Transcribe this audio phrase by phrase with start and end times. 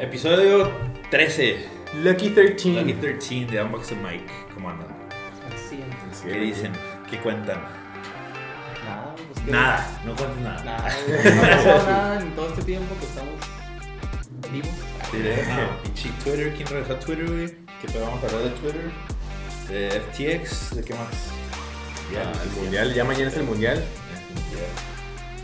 [0.00, 0.70] Episodio
[1.10, 1.66] 13.
[2.02, 2.68] Lucky 13.
[2.70, 4.32] Lucky 13 de Unbox Mike.
[4.54, 4.86] ¿Cómo andan?
[5.50, 5.96] Accidente.
[6.24, 6.72] ¿Qué dicen?
[7.10, 7.60] ¿Qué cuentan?
[8.84, 10.64] Nada, pues que- Nada, no cuentan nada.
[10.64, 13.34] Nada, no ha pasado nada en todo este tiempo que estamos
[14.50, 14.68] vivos.
[15.10, 17.46] Sí, no, pinche Twitter, ¿quién regresó a Twitter, güey?
[17.80, 18.90] ¿Qué te vamos a hablar de Twitter?
[19.68, 21.08] De FTX, ¿de qué más?
[22.12, 23.84] Ya, el mundial, ya mañana es el mundial.
[24.50, 24.62] Pero.
[24.62, 24.89] Ya,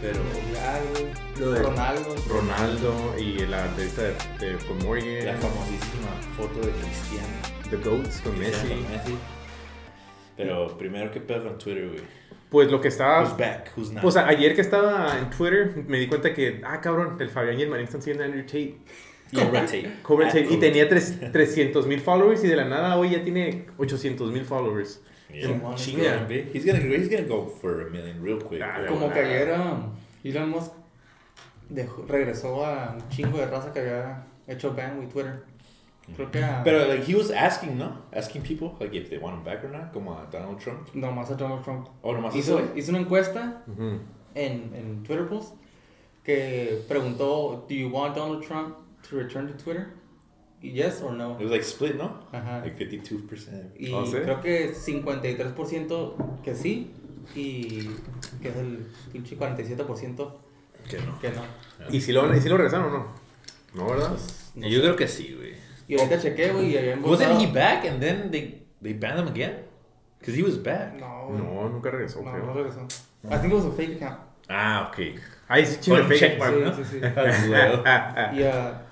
[0.01, 1.07] güey.
[1.41, 2.15] Lo de- Ronaldo.
[2.29, 7.27] Ronaldo y la entrevista de, de- con La Morgan, famosísima foto de Cristiano.
[7.71, 8.69] The Goats con Messi.
[10.37, 12.01] Pero primero, ¿qué pedo con Twitter, güey?
[12.51, 13.23] Pues lo que estaba.
[13.23, 13.73] Who's back?
[13.77, 14.05] Who's not?
[14.05, 17.59] O sea, ayer que estaba en Twitter me di cuenta que, ah, cabrón, el Fabián
[17.59, 18.77] y el Marín están siguiendo a Andrew Tate.
[19.35, 19.93] Cobra Tate.
[20.03, 20.61] Cobra Ah, Tate, y Cobra.
[20.61, 25.01] tenía tres- 300 mil followers y de la nada hoy ya tiene 800 mil followers.
[26.53, 28.63] He's gonna, he's gonna go for a million real quick.
[28.63, 28.85] Ah.
[28.89, 29.49] Como que ayer
[30.25, 30.73] Elon Musk
[31.71, 35.45] dejó- regresó a un chingo de raza que había hecho ban with Twitter.
[36.15, 38.03] Creo que a, Pero like he was asking, ¿no?
[38.13, 40.89] Asking people like if they want him back or not, como a Donald Trump.
[40.95, 41.89] nomás a Donald Trump.
[42.03, 42.73] O nomás Hizo, eso.
[42.77, 43.99] hizo una encuesta Ujú.
[44.35, 45.55] en, en Twitter post
[46.23, 48.77] que preguntó, ¿Do you want Donald Trump
[49.09, 49.89] to return to Twitter?
[50.63, 51.33] Y yes or no.
[51.39, 52.21] It was like split, ¿no?
[52.33, 52.61] Ajá.
[52.61, 53.73] Like 52%.
[53.79, 54.13] Y ¿Oh, sí?
[54.23, 56.93] creo que 53% que sí
[57.35, 57.91] y
[58.41, 60.35] que es el pinche 47%
[60.89, 61.19] Que no.
[61.21, 61.43] que no.
[61.91, 63.07] ¿Y si lo, y si lo regresaron o no?
[63.75, 64.11] No, ¿verdad?
[64.55, 64.83] No Yo sé.
[64.83, 65.55] creo que sí, güey.
[65.89, 69.21] Y ahorita chequé, güey, y habían Wasn't votado- he back and then they they banned
[69.21, 69.63] him again?
[70.19, 70.95] Because he was back.
[70.99, 71.31] No.
[71.31, 72.47] No, nunca regresó, No, creo.
[72.47, 72.81] no regresó.
[73.25, 74.21] I think it was a fake account.
[74.49, 74.99] Ah, ok.
[75.49, 76.19] Ay, sí, fake.
[76.19, 76.77] checkmark, Sí, ¿no?
[76.77, 77.01] sí, sí.
[77.49, 77.83] Luego.
[77.83, 78.86] Y, ah,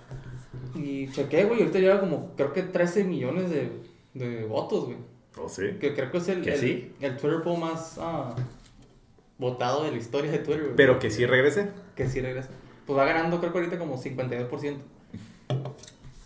[0.75, 3.70] y chequé, güey, ahorita lleva como, creo que 13 millones de,
[4.14, 4.97] de votos, güey.
[5.36, 5.77] Oh, sí.
[5.81, 6.92] Que creo que es el, ¿Que el, sí?
[7.00, 8.34] el Twitter poll más ah,
[9.39, 10.77] votado de la historia de Twitter, güey.
[10.77, 11.70] Pero que sí regrese.
[11.97, 12.50] Que sí regresa.
[12.87, 14.76] Pues va ganando, creo que ahorita como 52%.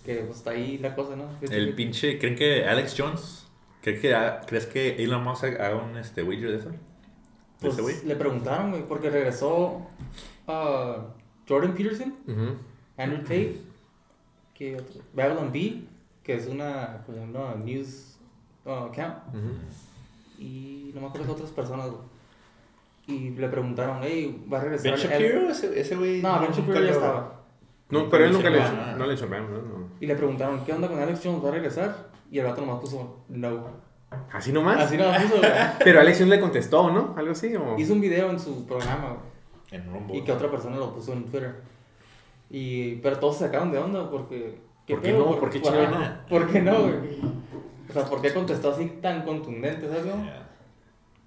[0.04, 1.28] Que pues está ahí la cosa, ¿no?
[1.42, 3.46] El pinche, ¿creen que Alex Jones?
[3.82, 6.70] ¿Crees que, ¿Crees que Elon Musk haga un este, wager de eso?
[6.70, 6.78] ¿De
[7.60, 9.86] Pues le preguntaron, güey, porque regresó
[10.46, 11.14] ah,
[11.48, 12.56] Jordan Peterson, Ujú.
[12.96, 13.56] Andrew Tate,
[14.58, 15.00] que otro?
[15.14, 15.84] Babylon B,
[16.22, 18.18] que es una, pues, una news
[18.66, 20.42] ah, account, Ujú.
[20.42, 21.90] y no me acuerdo de otras personas.
[23.06, 24.92] Y le preguntaron, hey, ¿va a regresar?
[24.92, 26.20] Ben Shapiro, ese, güey.
[26.20, 27.38] No, Ben Shapiro ya estaba.
[27.88, 29.62] No, pero él nunca le no le ban, ¿no?
[29.62, 29.88] No.
[29.98, 31.42] Y le preguntaron, ¿qué onda con Alex Jones?
[31.42, 32.08] ¿Va a regresar?
[32.30, 33.88] Y el vato nomás puso, no.
[34.30, 34.78] Así nomás.
[34.78, 35.40] Así nomás puso.
[35.84, 37.14] Pero Alex Jones le contestó, ¿no?
[37.16, 37.54] Algo así.
[37.56, 37.78] O...
[37.78, 39.16] Hizo un video en su programa.
[39.70, 40.18] En Rumble.
[40.18, 41.54] Y que otra persona lo puso en Twitter.
[42.50, 44.60] Y, pero todos se sacaron de onda porque...
[44.86, 45.24] ¿Por qué pedo?
[45.24, 45.40] no?
[45.40, 46.28] ¿Por qué no?
[46.28, 47.20] ¿Por qué no, güey?
[47.88, 50.04] O sea, ¿por qué contestó así tan contundente, sabes?
[50.04, 50.48] Yeah.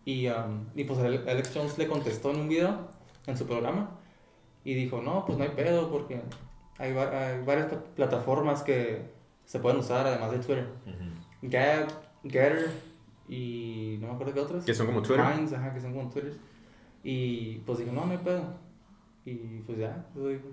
[0.06, 2.88] Y, um, y pues Ale- Alex Jones le contestó en un video,
[3.28, 3.92] en su programa,
[4.64, 6.22] y dijo, no, pues no hay pedo porque
[6.80, 9.12] hay, hay varias pla- plataformas que
[9.46, 10.68] se pueden usar además de Twitter.
[10.88, 11.50] Ujú.
[11.52, 11.88] Gab,
[12.24, 12.72] Getter
[13.28, 14.66] y no me acuerdo qué otras.
[14.66, 15.24] Que son como Twitter.
[15.24, 16.34] Minds, ajá, que son como Twitter.
[17.04, 18.44] Y pues dijo, no, no hay pedo.
[19.26, 19.34] Y
[19.66, 20.48] pues ya, eso dijo.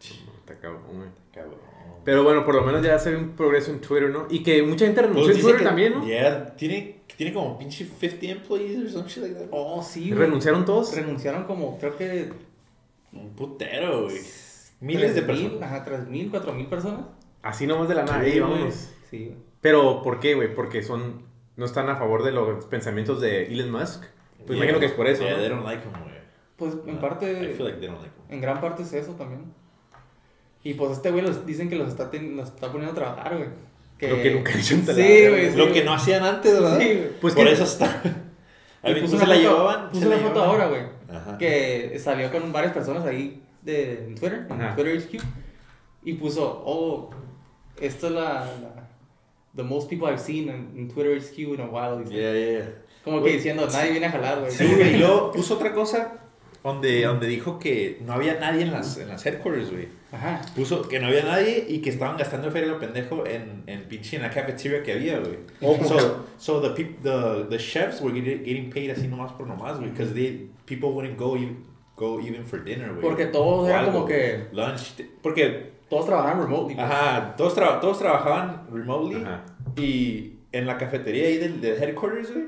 [0.00, 1.08] Está cabrón, güey.
[1.32, 1.58] Cabrón.
[2.04, 4.26] Pero bueno, por lo menos ya se ve un progreso en Twitter, ¿no?
[4.30, 6.06] Y que mucha gente renunció Pues en dice Twitter que- también, ¿no?
[6.06, 9.46] Yeah, tiene, tiene como pinche 50 employees or some shit like that.
[9.50, 10.20] Oh, sí, güey.
[10.20, 10.94] ¿Renunciaron todos?
[10.94, 12.30] Renunciaron como, creo que...
[13.12, 14.20] Un putero, güey.
[14.80, 15.72] Miles de 3,000, personas.
[15.72, 17.06] Ajá, 3.000, 4.000 personas.
[17.42, 18.90] Así nomás de la nada, Sí, vámonos.
[19.10, 19.34] Sí.
[19.60, 20.54] Pero, ¿por qué, güey?
[20.54, 21.22] Porque son...
[21.56, 24.04] No están a favor de los pensamientos de Elon Musk.
[24.36, 24.56] Pues Yeah.
[24.58, 25.38] imagino que es por eso, Yeah, ¿no?
[25.40, 26.14] they don't like him, güey.
[26.56, 28.34] Pues en I parte, feel like they don't like him.
[28.34, 29.44] en gran parte es eso también.
[30.68, 33.36] Y pues este güey los, dicen que los está, ten- los está poniendo a trabajar,
[33.36, 33.48] güey.
[34.10, 34.92] Lo que nunca he hecho en Sí,
[35.28, 35.50] güey.
[35.52, 36.78] sí, Lo que no hacían antes, ¿verdad?
[36.80, 37.10] Sí, güey.
[37.20, 38.02] Pues Por que- eso está.
[38.82, 39.88] A mí puso se la llevaban.
[39.90, 40.82] Puso se una la foto ahora, güey.
[41.38, 44.74] Que salió con varias personas ahí de en Twitter, en Ajá.
[44.74, 45.22] Twitter HQ.
[46.04, 47.10] Y puso, oh,
[47.80, 48.88] esto es la, la-
[49.54, 52.04] The most people I've seen in, in Twitter HQ in a while.
[52.10, 52.74] Yeah, yeah, yeah.
[53.04, 53.32] Como que Güey.
[53.36, 54.50] diciendo, nadie viene a jalar, güey.
[54.50, 54.94] Sí, güey.
[54.94, 56.12] Y luego puso otra cosa
[56.66, 59.88] donde, donde dijo que no había nadie en las, en las headquarters, güey.
[60.12, 60.40] Ajá.
[60.54, 64.16] Puso que no había nadie y que estaban gastando feria lo pendejo en, en pinche
[64.16, 65.38] en la cafeteria que había, güey.
[65.60, 69.46] Oh, so, so the, peop- the, the chefs were getting, getting paid así nomás por
[69.46, 69.90] nomás, güey.
[69.90, 71.56] Because they, people wouldn't go, e-
[71.96, 73.00] go even for dinner, güey.
[73.02, 74.46] Porque todos eran como que-.
[74.52, 75.00] Lunch.
[75.22, 76.74] Porque, Todos trabajaban remotely.
[76.74, 76.84] pues.
[76.90, 79.22] ajá, todos, tra- todos trabajaban remotely.
[79.22, 79.44] Ajá.
[79.76, 82.46] Y en la cafetería ahí del, del headquarters, güey,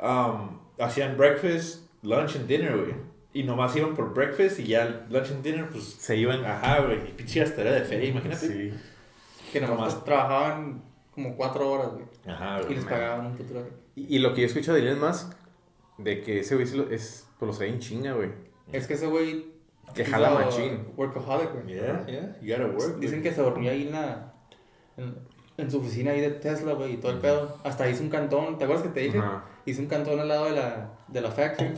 [0.00, 2.94] um, hacían breakfast, lunch and dinner, güey.
[3.38, 6.44] Y nomás iban por breakfast y ya lunch and dinner, pues, Se iban...
[6.44, 6.98] ajá, güey.
[7.08, 8.46] Y pinche gastadera de feria, imagínate.
[8.48, 8.74] Sí.
[9.52, 10.82] Que nomás trabajaban
[11.14, 12.04] como cuatro horas, güey.
[12.26, 12.74] Ajá, Y güey.
[12.74, 13.68] les pagaban un puto.
[13.94, 15.32] Y, y lo que yo escucho de Elon Musk,
[15.98, 17.28] de que ese güey es...
[17.38, 18.30] Pues lo sabe en chinga, güey.
[18.72, 19.46] Es que ese güey
[19.94, 20.88] Que jala machín.
[20.96, 21.76] Workaholic, güey.
[21.76, 22.36] Yeah, yeah.
[22.42, 22.98] You gotta work.
[22.98, 24.32] Dicen que se dormía ahí en la.
[24.96, 25.14] En,
[25.56, 27.56] en su oficina ahí de Tesla, güey, y todo el pedo.
[27.62, 28.58] Hasta hizo un cantón.
[28.58, 29.18] ¿Te acuerdas que te dije?
[29.18, 29.44] Ajá.
[29.64, 31.70] Hizo un cantón al lado de la, de la factory.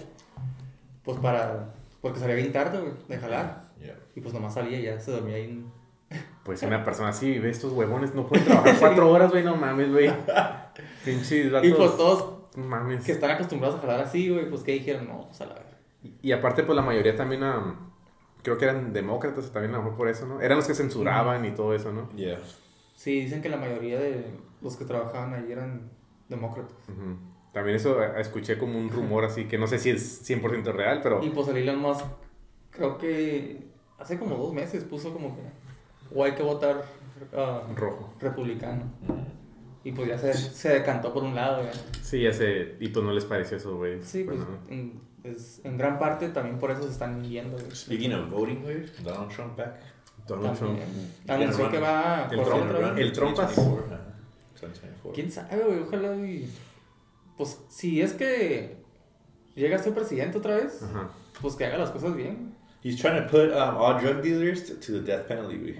[1.10, 1.74] Pues para.
[2.00, 3.70] Porque salía bien tarde, güey, de jalar.
[3.80, 3.96] Yeah.
[4.14, 5.44] Y pues nomás salía y ya se dormía ahí.
[5.44, 5.72] en-
[6.44, 9.90] Pues una persona así, ve estos huevones, no pueden trabajar cuatro horas, güey, no mames,
[9.90, 10.10] güey.
[11.04, 11.46] Pinches.
[11.62, 13.04] Y pues todos mames.
[13.04, 15.70] que están acostumbrados a jalar así, güey, pues que dijeron, no, pues a la verga.
[16.02, 17.90] Y, y aparte, pues la mayoría también, am,
[18.42, 20.40] creo que eran demócratas también, a lo mejor por eso, ¿no?
[20.40, 22.08] Eran los que censuraban y todo eso, ¿no?
[22.16, 22.38] Yeah.
[22.94, 24.26] Sí, dicen que la mayoría de
[24.62, 25.90] los que trabajaban ahí eran
[26.28, 26.76] demócratas.
[26.88, 27.16] Ujú.
[27.52, 31.00] También eso eh, escuché como un rumor así, que no sé si es 100% real,
[31.02, 31.22] pero...
[31.24, 32.04] Y pues el Elon Musk,
[32.70, 33.66] creo que
[33.98, 35.42] hace como dos meses puso como que,
[36.14, 36.84] o hay que votar
[37.34, 38.14] ah, Rojo.
[38.20, 38.84] republicano.
[39.06, 39.40] Mm.
[39.82, 41.72] Y pues ya se, se decantó por un lado, ya.
[42.02, 44.02] Sí, ya sé, y pues no les pareció eso, güey.
[44.02, 44.38] Sí, pues
[44.68, 47.56] en, es- en gran parte también por eso se están yendo.
[47.56, 47.70] güey.
[47.74, 49.76] Speaking of voting, güey, Donald Trump back.
[50.28, 50.78] Donald Trump.
[51.26, 51.48] También.
[51.48, 51.72] Anunció run.
[51.72, 52.98] que va El Trump.
[52.98, 53.56] El Trumpas.
[53.56, 54.04] 2024, ajá.
[54.60, 55.12] 2024.
[55.12, 55.78] ¿Quién sabe, güey?
[55.80, 56.48] Ojalá y...
[57.40, 58.76] Pues si es que
[59.54, 61.08] llega a ser presidente otra vez, Ajá.
[61.40, 62.54] pues que haga las cosas bien.
[62.84, 65.76] He's trying to put um, all drug dealers to, to the death penalty, güey.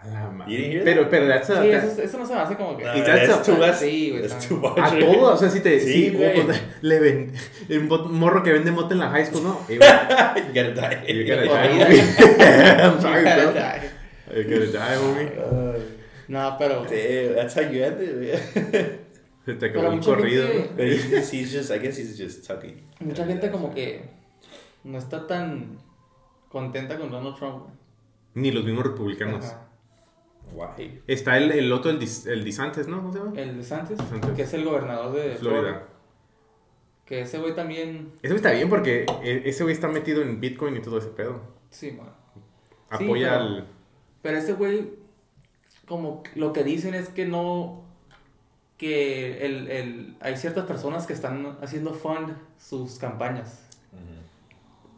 [0.00, 0.80] A la madre.
[0.82, 2.84] Pero, pero, that's a- Sí, that- eso, eso no se me hace como que...
[2.84, 3.74] Y that's too much.
[3.74, 4.78] Sí, güey, too much.
[4.78, 5.00] A güey.
[5.12, 5.78] todo, o sea, si te.
[5.78, 6.42] Sí, Sí, güey.
[6.46, 7.32] pues, le ven.
[7.68, 9.60] El bot- morro que vende moto en la high school, ¿no?
[9.68, 11.12] You gotta die.
[11.12, 12.00] You gotta die.
[12.82, 13.52] I'm sorry, bro.
[13.60, 13.90] Ay,
[14.34, 15.82] You gotta die, homie.
[16.28, 16.84] No, pero...
[16.84, 19.05] Damn, that's how you end it, güey.
[19.46, 20.46] Se te acabó el mucha corrido.
[20.46, 22.82] gente- But he's, just- I guess he's just tucking.
[23.00, 24.10] Mucha gente como que
[24.84, 25.78] no está tan
[26.50, 27.62] contenta con Donald Trump.
[27.62, 27.72] güey.
[28.34, 29.44] Ni los mismos republicanos.
[29.46, 29.62] Ajá.
[30.52, 31.00] Why?
[31.06, 32.98] Está el, el otro, el, Dis- el Disantes, ¿no?
[32.98, 33.32] ¿Cómo se llama?
[33.40, 34.30] El de Santos, DeSantis.
[34.32, 35.60] que es el gobernador de Florida.
[35.60, 35.88] Florida.
[37.04, 38.12] Que ese güey también...
[38.22, 41.40] Eso está bien porque e- ese güey está metido en Bitcoin y todo ese pedo.
[41.70, 42.10] Sí, man.
[42.90, 43.66] Apoya pero- al.
[44.22, 44.90] Pero ese güey,
[45.86, 47.85] como lo que dicen es que no...
[48.76, 53.62] Que el, el, hay ciertas personas que están haciendo fund sus campañas.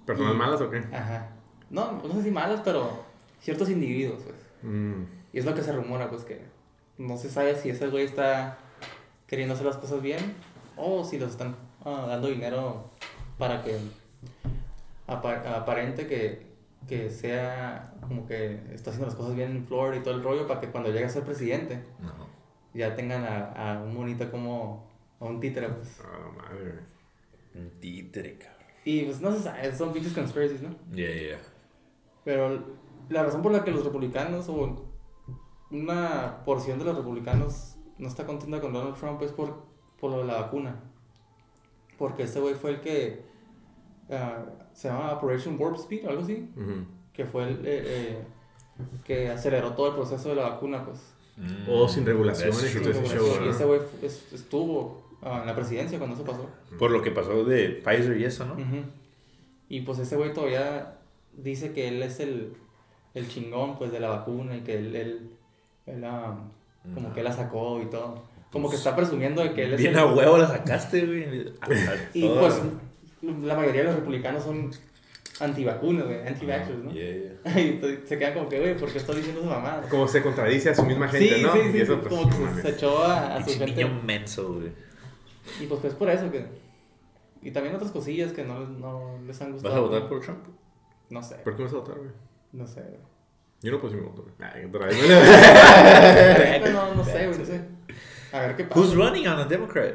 [0.05, 0.79] ¿Personas Y- malas o qué?
[0.93, 1.29] Ajá.
[1.71, 3.05] No, no sé si malas, pero
[3.41, 4.37] ciertos individuos, pues.
[4.63, 5.03] Mm.
[5.33, 6.41] Y es lo que se rumora, pues que
[6.97, 8.59] no se sabe si ese güey está
[9.27, 10.19] queriendo hacer las cosas bien
[10.77, 11.55] o si los están
[11.85, 12.91] ah, dando dinero
[13.37, 13.79] para que
[15.07, 16.47] apa- aparente que,
[16.89, 20.49] que sea como que está haciendo las cosas bien en Florida y todo el rollo
[20.49, 22.27] para que cuando llegue a ser presidente No.
[22.75, 24.89] Ya tengan a, a un monito como
[25.21, 25.99] a un títere, pues.
[25.99, 26.81] La madre.
[27.55, 28.59] Un títere, cabrón.
[28.85, 30.71] Y pues no se sabe, son pinches conspiracies, ¿no?
[30.93, 31.39] Yeah, yeah.
[32.25, 32.63] Pero
[33.09, 34.89] la razón por la que los republicanos o
[35.71, 39.65] una porción de los republicanos no está contenta con Donald Trump es por,
[40.01, 40.81] por lo de la vacuna.
[41.99, 43.25] Porque ese güey fue el que
[44.11, 46.49] ah, se llama Operation Warp Speed o algo así,
[47.13, 48.25] que fue el eh, eh,
[49.05, 51.15] que aceleró todo el proceso de la vacuna, pues.
[51.39, 51.71] Mm.
[51.71, 53.51] O sin regulaciones y ese y show, ¿no?
[53.51, 53.81] ese güey
[54.33, 56.49] estuvo ah, en la presidencia cuando eso pasó.
[56.79, 58.55] Por lo que pasó de Pfizer y eso, ¿no?
[58.55, 58.83] Ujú.
[59.69, 60.99] Y pues ese güey todavía
[61.37, 62.55] dice que él es el,
[63.15, 65.31] el chingón pues de la vacuna y que él, él,
[65.87, 66.05] él,
[66.95, 68.25] como que la sacó y todo.
[68.51, 71.53] Como que está presumiendo de que él es Bien el- a huevo la sacaste, güey.
[72.15, 72.61] Y pues
[73.43, 74.71] la mayoría de los republicanos son
[75.41, 76.93] antivacunas, güey, anti-vaxxers, ¿no?
[76.93, 77.61] Yeah, yeah.
[77.61, 79.89] Y se quedan como que, güey, ¿por qué estoy diciendo esa mamada?
[79.89, 81.53] Como se contradice a su misma gente, sí, ¿no?
[81.53, 82.63] sí, y sí, eso, sí, pues, como que mames.
[82.63, 83.85] se echó a, a su gente.
[83.85, 84.73] niño menso, güey.
[85.61, 86.47] Y pues es por eso que...
[87.43, 89.75] Y también otras cosillas que no, no les han gustado.
[89.75, 90.45] ¿Vas a votar por Trump?
[91.11, 92.11] No sé, ¿Por qué vas a votar, güey?
[92.53, 92.81] no sé.
[92.81, 92.99] güey.
[93.63, 94.35] Yo no puse mi voto, güey.
[96.73, 97.61] No, no sé, güey, no sé.
[98.33, 98.81] A ver qué pasa.
[98.81, 99.95] Who's running on a Democrat?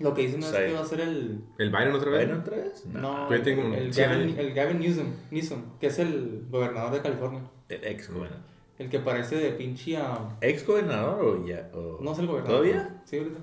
[0.00, 0.56] Lo que dicen es Sí.
[0.56, 1.44] que va a ser el...
[1.58, 2.26] ¿El Biden otra vez?
[2.26, 2.84] ¿Biden otra vez?
[2.86, 7.00] No, un- el, sí, Gavin, el- el Gavin Newsom, Newsom, que es el gobernador de
[7.00, 7.42] California.
[7.68, 8.42] El ex gobernador.
[8.78, 10.36] El que parece de pinche a...
[10.40, 11.70] ¿Ex gobernador o ya?
[11.74, 12.58] o- No es el gobernador.
[12.62, 13.02] ¿Todavía?
[13.04, 13.38] Sí, ahorita.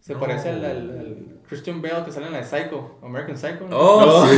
[0.00, 0.20] Se No.
[0.20, 3.68] parece al, al- al Christian Bale que sale en la de Psycho, American Psycho.
[3.68, 3.76] ¿no?
[3.78, 4.34] Oh, sí.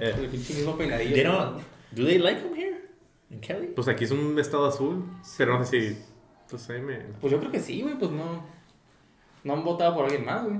[0.00, 1.14] El pinche mismo peinadillo.
[1.14, 1.58] They don't,
[1.92, 2.76] do they like him here?
[3.30, 3.68] In Kelly?
[3.74, 5.02] Pues aquí es un estado azul,
[5.38, 5.98] pero no sé si...
[6.50, 6.98] Pues ahí me...
[7.20, 8.44] Pues yo creo que sí, güey, pues no...
[9.44, 10.56] No han votado por alguien más, güey.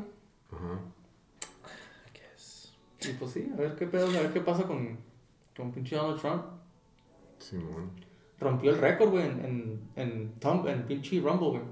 [0.52, 0.80] Ajá.
[2.06, 2.72] I guess.
[3.08, 4.98] Y pues sí, a ver qué pedo, a ver qué pasa con,
[5.56, 6.44] con pinche Donald Trump.
[7.38, 7.90] Simón.
[8.40, 11.62] rompió el récord, güey, en, en, en, Tum- en pinche Rumble, güey.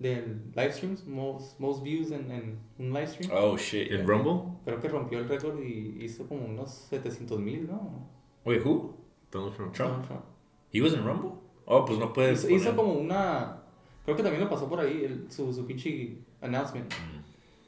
[0.00, 3.30] Del live streams, most, most views en, en un live stream.
[3.34, 3.90] Oh, shit.
[3.90, 4.06] ¿El yeah.
[4.06, 4.52] Rumble?
[4.64, 8.08] Creo que rompió el récord y hizo como unos 700 mil, ¿no?
[8.44, 8.96] Wait, who?
[9.30, 9.72] Donald Trump.
[9.74, 9.90] Trump.
[9.90, 10.24] Donald Trump.
[10.72, 11.32] He was in Rumble?
[11.66, 12.40] Oh, pues no puedes.
[12.44, 13.59] Hizo, hizo poner- como una...
[14.04, 16.92] Creo que también lo pasó por ahí, el, su, su pinche announcement.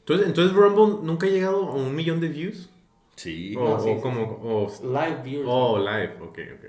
[0.00, 2.70] Entonces, entonces Rumble nunca ha llegado a un millón de views.
[3.16, 3.54] Sí.
[3.56, 4.22] O, No, sí, o sí, como.
[4.42, 5.48] O, Live viewers.
[5.50, 6.64] oh, live, ok, ok.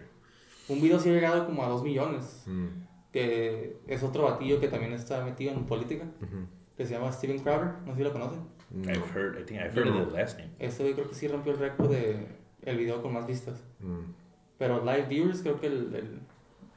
[0.69, 2.43] Un video sí ha llegado como a 2 millones.
[2.45, 2.67] Mm,
[3.11, 6.05] Que es otro batillo que también está metido en política.
[6.77, 7.73] Que se llama Steven Crowder.
[7.85, 8.39] No sé si lo conocen.
[8.71, 8.89] No.
[8.91, 10.01] I've heard, I think I've heard no.
[10.03, 10.51] of the last name.
[10.59, 12.27] Este creo que sí rompió el récord de
[12.63, 13.63] el video con más vistas.
[13.79, 14.11] Mm.
[14.57, 16.19] Pero live viewers creo que el, el,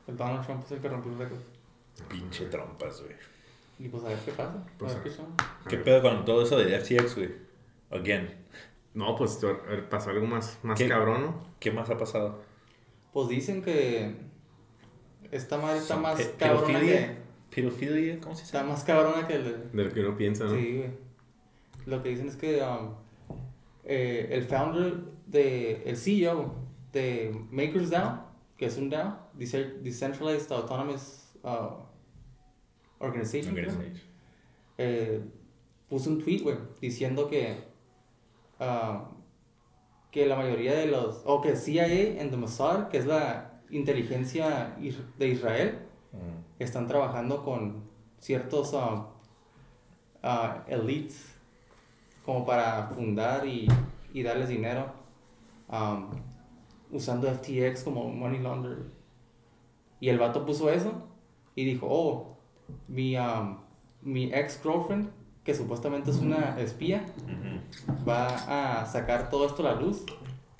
[0.09, 1.39] el Donald Trump es el que rompió el récord.
[2.09, 3.15] Pinche trompas, güey.
[3.79, 4.67] Y pues a ver qué pasa.
[4.79, 5.27] Pues, a ver qué son.
[5.69, 7.31] ¿Qué pedo con todo eso de FTX, güey?
[7.91, 8.35] Again.
[8.95, 9.39] No, pues
[9.91, 10.89] pasó algo más, más ¿Qué?
[10.89, 11.43] cabrón, ¿no?
[11.61, 12.43] ¿Qué más ha pasado?
[13.13, 14.15] Pues dicen que
[15.31, 17.09] esta madre está más Pe- cabrona pedofilia.
[17.51, 17.61] que.
[17.63, 18.21] ¿Pedofilia?
[18.21, 18.73] ¿Cómo se Está llama?
[18.73, 19.71] más cabrona que el.
[19.73, 20.51] De lo que uno piensa, ¿no?
[20.57, 20.91] Sí, güey.
[21.87, 22.95] Lo que dicen es que um,
[23.85, 24.95] eh, el founder
[25.27, 25.83] de.
[25.85, 26.55] El CEO
[26.93, 28.27] de Makers DAO,
[28.57, 31.85] que es un DAO, Dece- Decentralized Autonomous uh,
[32.99, 33.55] Organization,
[34.79, 35.23] eh,
[35.89, 37.57] puso un tweet, güey, diciendo que,
[38.59, 39.11] ah,
[40.11, 44.77] que la mayoría de los, o que CIA and the Mossad, que es la inteligencia
[45.19, 45.87] de Israel,
[46.17, 46.63] Mm.
[46.63, 47.83] están trabajando con
[48.19, 49.09] ciertos ah,
[50.23, 51.35] ah, elites
[52.25, 53.69] como para fundar y,
[54.13, 54.87] y darles dinero
[55.69, 56.09] um,
[56.91, 58.85] usando FTX como money launderer.
[60.01, 60.93] Y el vato puso eso
[61.55, 62.36] y dijo, oh,
[62.89, 63.59] mi, um,
[64.03, 65.11] mi ex girlfriend,
[65.45, 67.05] que supuestamente es una espía,
[68.07, 70.05] va a sacar todo esto a la luz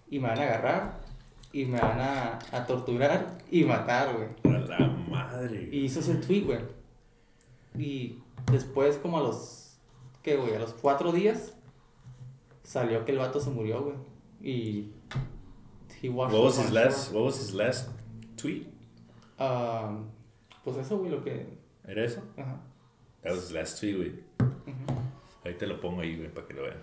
[0.09, 1.01] y me van a agarrar
[1.53, 4.55] y me van a, a torturar y matar, güey.
[4.55, 5.69] A la madre.
[5.73, 6.61] Y hizo ese tweet, güey.
[7.79, 8.19] Y
[8.51, 9.79] después, como a los.
[10.23, 10.55] ¿Qué, güey?
[10.55, 11.55] A los cuatro días.
[12.63, 13.97] Salió que el vato se murió, güey.
[14.43, 14.93] Y.
[16.03, 17.17] He What was his last, shore.
[17.19, 17.89] what was his last
[18.37, 18.67] tweet?
[19.39, 19.97] Ah,
[20.63, 21.47] pues eso, güey, lo que.
[21.87, 22.23] ¿Era eso?
[22.37, 22.61] Ajá.
[23.23, 24.13] That was his last tweet, güey.
[24.41, 25.01] Ujú.
[25.45, 26.77] Ahí te lo pongo ahí, güey, para que lo vean.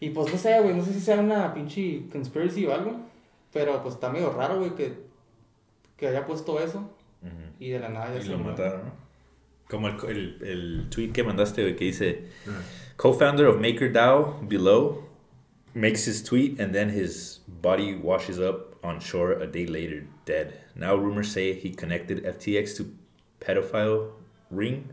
[0.00, 0.74] Y pues no sé, güey.
[0.74, 3.00] No sé si sea una pinche conspiracy o algo.
[3.52, 4.94] Pero pues está medio raro, güey, que.
[5.96, 6.78] Que haya puesto eso.
[7.22, 7.30] Ujú.
[7.60, 8.50] Y de la nada ya Y se lo murió.
[8.52, 8.92] mataron, ¿no?
[9.68, 12.24] Como el, el, el tweet que mandaste, güey, que dice...
[12.46, 12.60] Ah.
[12.96, 15.04] Co-founder of MakerDAO below
[15.74, 20.52] makes his tweet and then his body washes up on shore a day later, dead.
[20.74, 22.84] Now rumors say he connected FTX to
[23.40, 24.10] pedophile
[24.52, 24.88] ring.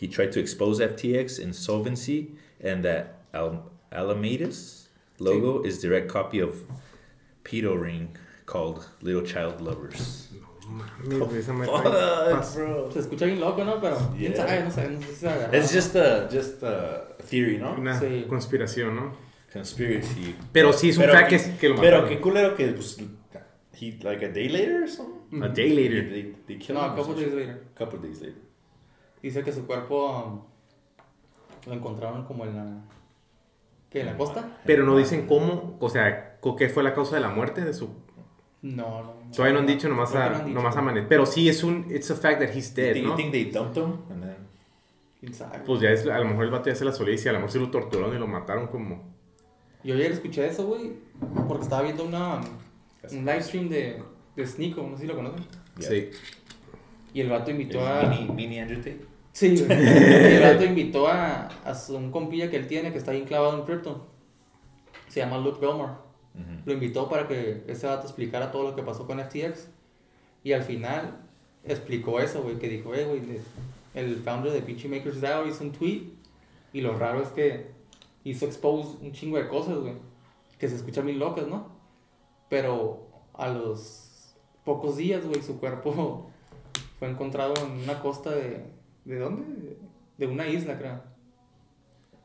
[0.00, 4.88] He tried to expose FTX insolvency and that Al- Alameda's
[5.18, 6.54] logo is direct copy of
[7.44, 10.28] pedo ring called Little Child Lovers.
[10.68, 12.90] Mames, güey, esa madre Fuck, bro.
[12.92, 13.80] Se escucha bien loco, ¿no?
[13.80, 13.96] Pero.
[14.16, 14.46] ¿Quién Yeah.
[14.46, 14.62] sabe?
[14.64, 14.88] No sé.
[14.90, 15.56] No sé si se agarró.
[15.58, 17.74] It's just a just a theory, no?
[17.74, 18.26] Una Sí.
[18.28, 19.12] conspiración, ¿no?
[19.52, 20.36] Conspiracy.
[20.52, 22.08] Pero sí es un Pero fact que- que, que lo Pero mataron.
[22.10, 22.98] qué culero que pues
[23.80, 25.42] he like a day later or something.
[25.42, 26.06] A day later.
[26.10, 27.38] They, they killed No, him a or couple some days shit.
[27.38, 27.62] later.
[27.74, 28.36] Couple days later.
[29.22, 30.46] Dice que su cuerpo
[31.66, 32.80] lo encontraron como en la.
[33.90, 34.00] ¿Qué?
[34.00, 34.58] ¿En la costa?
[34.64, 37.88] Pero no dicen cómo, o sea, qué fue la causa de la muerte de su...
[38.60, 39.02] No, no.
[39.02, 39.30] no.
[39.30, 40.54] Todavía no han dicho, nomás, a, no dicho.
[40.54, 41.06] nomás a Manet.
[41.08, 43.16] Pero sí es un, it's a fact that he's dead, ¿no?
[43.16, 44.36] think they dumped him and then
[45.20, 45.60] ¿Quién sabe?
[45.64, 47.32] Pues ya es, a lo mejor el vato ya se la solía y si a
[47.32, 49.16] lo mejor se lo torturaron y lo mataron como...
[49.82, 50.92] Yo ayer escuché eso, güey,
[51.46, 52.40] porque estaba viendo una,
[53.10, 54.02] un live stream de,
[54.36, 55.44] de Sneeko, no sé si lo conocen.
[55.78, 56.10] Sí.
[57.18, 58.04] Y el vato invitó a...
[58.04, 59.00] Mini mini Andrew Tate?
[59.32, 59.48] Sí.
[59.68, 63.58] Y el vato invitó a, a un compilla que él tiene que está bien clavado
[63.58, 64.06] en crypto.
[65.08, 65.98] Se llama Luke Belmar.
[66.36, 66.62] Ujú.
[66.64, 69.68] Lo invitó para que ese vato explicara todo lo que pasó con FTX.
[70.44, 71.18] Y al final
[71.64, 73.20] explicó eso, güey, que dijo, eh, güey,
[73.94, 76.12] el founder de Pitchy Makers DAO hizo un tweet.
[76.72, 77.72] Y lo raro es que
[78.22, 79.94] hizo expose un chingo de cosas, güey.
[80.56, 81.66] Que se escuchan bien locas, ¿no?
[82.48, 86.28] Pero a los pocos días, güey, su cuerpo
[86.98, 88.64] fue encontrado en una costa de...
[89.04, 89.76] ¿De dónde?
[90.16, 91.00] De una isla, creo.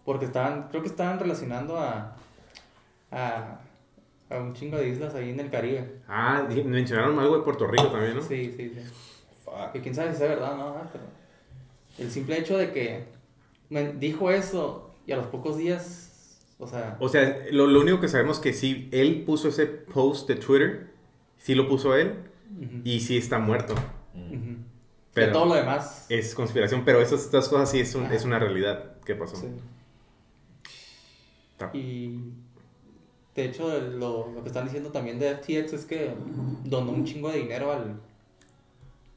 [0.05, 2.15] Porque estaban, creo que estaban relacionando a...
[3.11, 3.59] A,
[4.29, 6.01] a un chingo de islas ahí en el Caribe.
[6.07, 8.21] Ah, mencionaron algo de Puerto Rico también, ¿no?
[8.21, 8.81] Sí, sí, sí.
[9.45, 9.71] Fuck.
[9.73, 11.03] Que quién sabe si es verdad o no, ah, pero
[11.99, 13.05] el simple hecho de que
[13.69, 17.99] me dijo eso y a los pocos días, o sea, O sea, lo, lo único
[17.99, 20.87] que sabemos que sí, él puso ese post de Twitter,
[21.37, 22.15] sí lo puso él,
[22.83, 23.75] y sí está muerto.
[24.13, 24.52] ujú.
[25.13, 26.05] Pero- de todo lo demás.
[26.09, 29.35] Es conspiración, pero esas estas cosas sí es, un- es una realidad que pasó.
[29.35, 29.47] sí.
[31.73, 32.19] Y
[33.35, 36.13] de hecho, lo, lo que están diciendo también de FTX es que
[36.65, 37.99] donó un chingo de dinero al,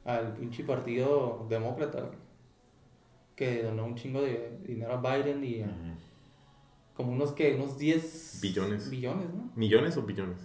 [0.05, 2.09] al pinche partido demócrata.
[3.35, 5.69] Que donó un chingo de dinero a Biden y a-
[6.95, 8.89] como unos que unos 10 Billones.
[8.89, 9.51] billones, ¿no?
[9.55, 10.39] ¿Millones o billones?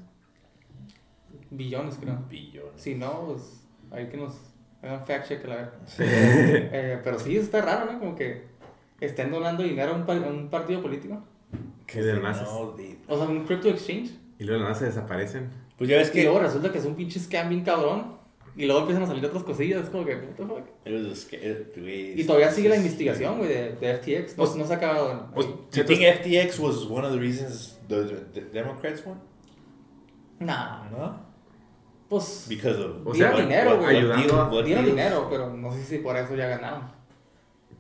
[1.51, 2.19] Billones, creo.
[2.29, 2.73] Billones.
[2.83, 4.35] Si no, pues hay que nos
[4.83, 5.73] hagan fact check la verga.
[5.99, 7.99] Eh, pero sí, está raro, ¿no?
[7.99, 8.45] Como que
[9.01, 11.23] estén donando dinero a un, pa- un partido político.
[11.87, 12.01] ¿Qué?
[12.03, 14.11] No, they- O sea, un crypto exchange.
[14.39, 15.51] Y luego de la nada se desaparecen.
[15.79, 16.23] Pues ya ves Y que.
[16.25, 18.21] luego resulta que es un pinche scam bien cabrón.
[18.55, 19.85] Y luego empiezan a salir otras cosillas.
[19.85, 20.65] Es como que, what the fuck?
[20.87, 21.29] Was
[21.77, 24.37] güey, Y todavía sigue la es- investigación, güey, de, de FTX.
[24.37, 25.31] No, no se ha acabado.
[25.35, 29.19] Pues, Do you think FTX was one of the reasons the, the Democrats won?
[30.41, 31.32] Nah, No.
[32.19, 33.07] Pues Because of.
[33.07, 33.97] O dieron sea, dinero, güey.
[33.97, 36.83] ayudando a- Dieron dinero, pero no sé si por eso ya ganaron.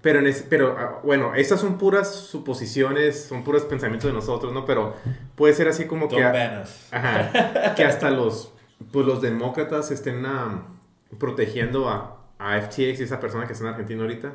[0.01, 4.53] Pero, en ese- pero ah, bueno, estas son puras suposiciones, son puros pensamientos de nosotros,
[4.53, 4.65] ¿no?
[4.65, 4.95] Pero
[5.37, 6.21] puede ser así como que...
[6.21, 6.89] Don't us.
[6.93, 8.53] Ajá, que hasta los,
[8.91, 10.67] pues los demócratas estén ah,
[11.19, 14.33] protegiendo a, a FTX y esa persona que está en Argentina ahorita.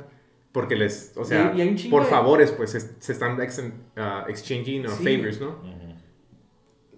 [0.54, 3.62] Porque les, o sea, Y- y por de- favores, pues se, se están ex-
[3.98, 5.18] ah, exchanging uh, Sí.
[5.18, 5.50] favors, ¿no?
[5.50, 5.96] Ujú.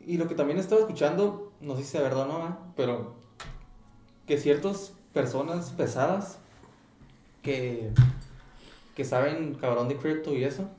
[0.06, 2.52] Y lo que también he estado escuchando, no sé si sea verdad o no, ¿eh?
[2.76, 3.16] pero
[4.28, 6.38] que ciertas personas pesadas
[7.42, 7.92] que,
[8.96, 10.70] que saben cabrón de cripto y eso,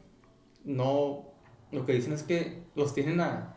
[0.65, 1.25] no,
[1.73, 3.55] lo que dicen es que los tienen a-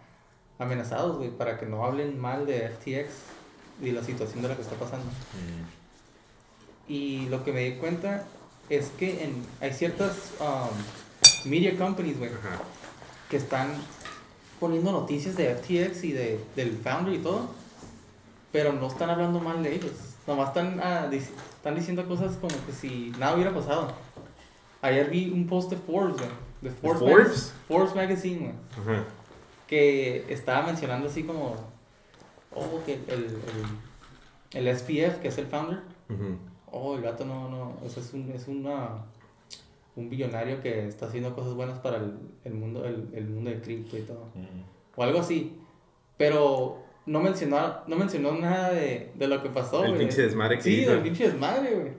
[0.59, 3.13] amenazados, güey, para que no hablen mal de FTX
[3.81, 5.05] y la situación de la que está pasando.
[5.05, 6.91] Mm.
[6.91, 8.25] Y lo que me di cuenta
[8.69, 12.31] es que en, hay ciertas um, media companies, güey,
[13.29, 13.69] que están
[14.63, 17.49] poniendo noticias de FTX y de, del founder y todo,
[18.53, 19.91] pero no están hablando mal de ellos.
[20.25, 21.27] Nomás están, ah, dic-
[21.57, 23.91] están diciendo cosas como que si nada hubiera pasado.
[24.81, 26.29] Ayer vi un post de Forbes, güey,
[26.61, 27.27] de Forbes, Forbes?
[27.27, 29.03] Mag- Forbes Magazine, güey, Ajá.
[29.67, 31.55] que estaba mencionando así como,
[32.55, 33.37] oh, que el,
[34.53, 36.37] el, el SPF, que es el founder, Ujú.
[36.71, 38.91] oh, el gato no, no, o sea, es un, es una,
[39.95, 43.61] un billonario que está haciendo cosas buenas para el, el mundo, el, el mundo del
[43.61, 44.29] cripto y todo
[44.95, 45.53] o algo así.
[46.17, 50.63] Pero no mencionó, no mencionó nada de, de lo que pasó, El pinche desmadre que
[50.63, 50.91] Sí, hizo.
[50.91, 51.91] del pinche desmadre, güey.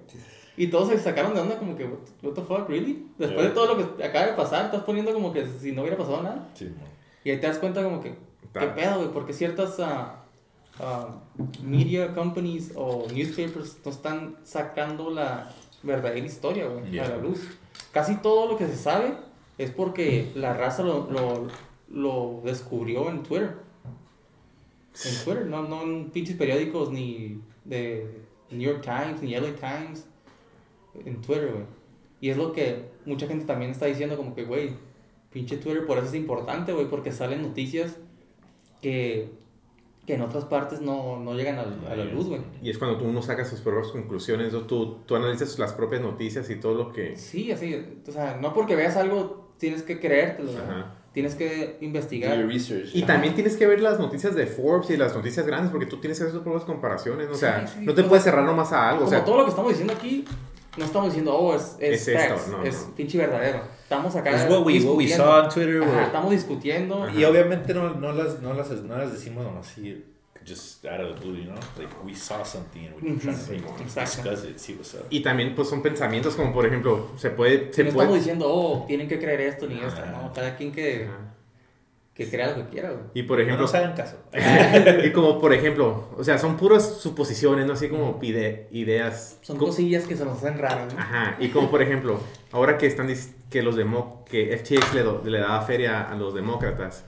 [0.56, 3.06] Y todos se sacaron de onda como que, what, the fuck, really?
[3.18, 3.48] Después Yeah.
[3.48, 6.22] de todo lo que acaba de pasar, estás poniendo como que si no hubiera pasado
[6.22, 6.48] nada.
[6.54, 6.72] Sí.
[7.24, 8.14] Y ahí te das cuenta como que,
[8.52, 9.08] ¿qué pedo, güey?
[9.12, 10.22] Porque ciertas ah,
[10.78, 11.08] ah,
[11.62, 15.50] media companies o newspapers no están sacando la
[15.82, 17.04] verdadera historia, güey, Yeah.
[17.06, 17.40] a la luz.
[17.92, 19.14] Casi todo lo que se sabe
[19.58, 21.48] es porque la raza lo, lo,
[21.88, 23.56] lo descubrió en Twitter.
[25.04, 30.06] En Twitter, no, no en pinches periódicos ni de New York Times, ni LA Times.
[31.04, 31.64] En Twitter, güey.
[32.20, 34.70] Y es lo que mucha gente también está diciendo como que, güey,
[35.30, 37.96] pinche Twitter por eso es importante, güey, porque salen noticias
[38.80, 39.30] que,
[40.06, 42.40] que en otras partes no, no llegan a, a la luz, güey.
[42.62, 46.48] Y es cuando tú uno saca sus propias conclusiones, tú, tú analizas las propias noticias
[46.50, 47.16] y todo lo que...
[47.16, 50.50] Sí, así, o sea, no porque veas algo tienes que creértelo.
[50.52, 50.94] Ajá.
[51.12, 52.36] Tienes que investigar.
[52.44, 52.90] research.
[52.92, 55.98] Y también tienes que ver las noticias de Forbes y las noticias grandes porque tú
[56.00, 57.34] tienes que hacer tus propias comparaciones, ¿no?
[57.34, 59.10] O sea, Sí, sí, no te o puedes sea, cerrar nomás a algo, o Como
[59.10, 60.24] sea, todo lo que estamos diciendo aquí,
[60.76, 62.94] no estamos diciendo, oh, es, es, Es esto, no, es no.
[62.94, 63.62] pinche verdadero.
[63.82, 64.32] Estamos acá.
[64.32, 65.16] It's what we, what we discutiendo.
[65.24, 65.82] saw on Twitter.
[65.82, 67.10] Ajá, estamos discutiendo.
[67.10, 70.04] Y obviamente no, no, las, no, las, no las decimos nomás así,
[70.46, 71.54] just out of the blue, you know?
[71.78, 75.06] Like, we saw something and we're trying to discuss it, see what's up.
[75.10, 77.72] y también pues son pensamientos como por ejemplo, se puede...
[77.72, 80.22] Se no puede estamos diciendo, oh, tienen que creer esto ni esto, Ajá.
[80.22, 80.32] ¿no?
[80.32, 81.33] Cada quien que, Ajá.
[82.14, 83.04] Que crea lo que quiera, güey.
[83.14, 84.16] Y por No ejemplo, nos hagan caso.
[85.04, 87.72] y como por ejemplo, o sea, son puras suposiciones, ¿no?
[87.72, 89.38] Así como pide, ideas.
[89.42, 91.00] Son Co- cosillas que se nos hacen raras, ¿no?
[91.00, 92.20] Ajá, y como por ejemplo,
[92.52, 93.08] ahora que están
[93.50, 97.04] que los demo que FTX le, do- le daba feria a los demócratas,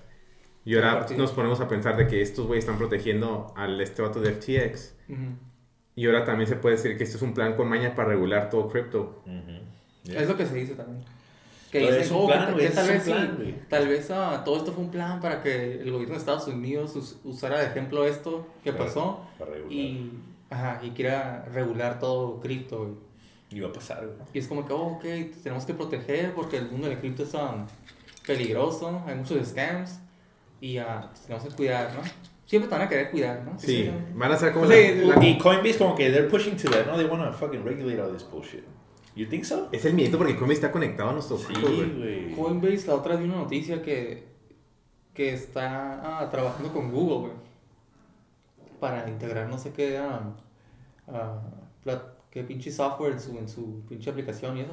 [0.64, 4.02] y Al ahora nos ponemos a pensar de que estos güeyes están protegiendo al este
[4.02, 5.20] vato de FTX, Ujú.
[5.94, 8.50] y ahora también se puede decir que esto es un plan con maña para regular
[8.50, 9.22] todo cripto.
[9.24, 9.60] Ujú.
[10.02, 10.20] Yeah.
[10.22, 11.04] Es lo que se dice también.
[11.78, 13.34] Que Pero dicen, es un oh, plan, que- güey, que tal es vez sí, plan,
[13.36, 13.54] güey.
[13.68, 16.96] tal vez ah, todo esto fue un plan para que el gobierno de Estados Unidos
[16.96, 19.20] us- usara de ejemplo esto que pasó
[19.68, 20.10] y,
[20.50, 22.92] ajá, y quiera regular todo cripto, güey.
[23.50, 24.18] Iba a pasar, güey.
[24.32, 25.04] Y es como que, oh, ok,
[25.42, 27.66] tenemos que proteger porque el mundo del cripto es um,
[28.26, 30.00] peligroso, hay muchos scams
[30.60, 32.00] y ah, tenemos que cuidar, ¿no?
[32.46, 33.58] Siempre te van a querer cuidar, ¿no?
[33.58, 34.72] Sí, van a ser como Sí,
[35.04, 36.96] la- la- Y Coinbase como que they're pushing to that, no?
[36.96, 38.64] They want to fucking regulate all this bullshit.
[39.16, 39.68] You think so?
[39.72, 42.32] Es el miedo porque Coinbase está conectado a nuestros Sí, güey.
[42.34, 44.28] Coinbase, la otra vez vi una noticia que,
[45.14, 47.32] que está ah, trabajando con Google, güey.
[48.78, 50.34] Para integrar no sé qué, ah,
[51.08, 51.40] ah,
[51.84, 54.72] plat- qué pinche software en su, en su pinche aplicación y eso.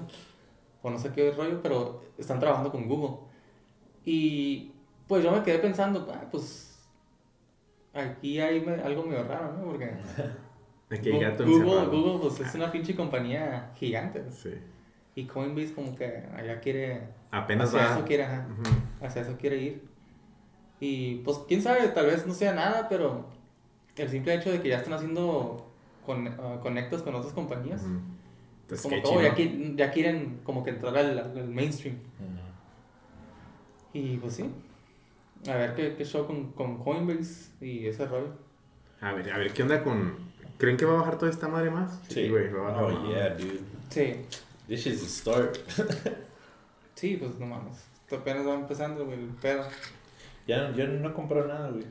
[0.82, 3.16] O no sé qué rollo, pero están trabajando con Google.
[4.04, 4.74] Y
[5.08, 6.84] pues yo me quedé pensando, ah, pues
[7.94, 9.64] aquí hay me- algo medio raro, ¿no?
[9.64, 9.90] Porque
[10.94, 11.92] Aquí hay gato Google, encerrado.
[11.92, 14.24] Google pues, es una pinche compañía gigante.
[14.32, 14.52] Sí.
[15.16, 17.02] Y Coinbase como que allá quiere
[17.32, 17.96] Apenas hacia va.
[17.98, 19.06] eso quiere, ajá, Ujú.
[19.06, 19.84] hacia eso quiere ir.
[20.80, 23.28] Y pues quién sabe, tal vez no sea nada, pero
[23.96, 25.72] el simple hecho de que ya están haciendo
[26.06, 27.84] con, ah, conectas con otras compañías,
[28.70, 29.36] es Está como oh, ya, ¿no?
[29.38, 31.96] qui- ya quieren como que entrar al, al mainstream.
[32.20, 32.40] Ujú.
[33.94, 34.50] Y pues sí,
[35.50, 38.30] A ver qué, qué show con, con Coinbase y ese rollo.
[39.02, 40.33] A ver, a ver, ¿qué onda con.
[40.58, 42.00] ¿Creen que va a bajar toda esta madre más?
[42.10, 42.30] Sí.
[42.30, 43.10] güey, va a bajar Oh, más.
[43.10, 43.60] yeah, dude.
[43.90, 44.16] Sí,
[44.68, 45.58] This is the start.
[46.96, 47.78] sí, pues no mames.
[48.04, 49.66] Esto apenas va empezando, güey, el pedo.
[50.48, 51.86] ya, no- yo no he comprado nada, güey.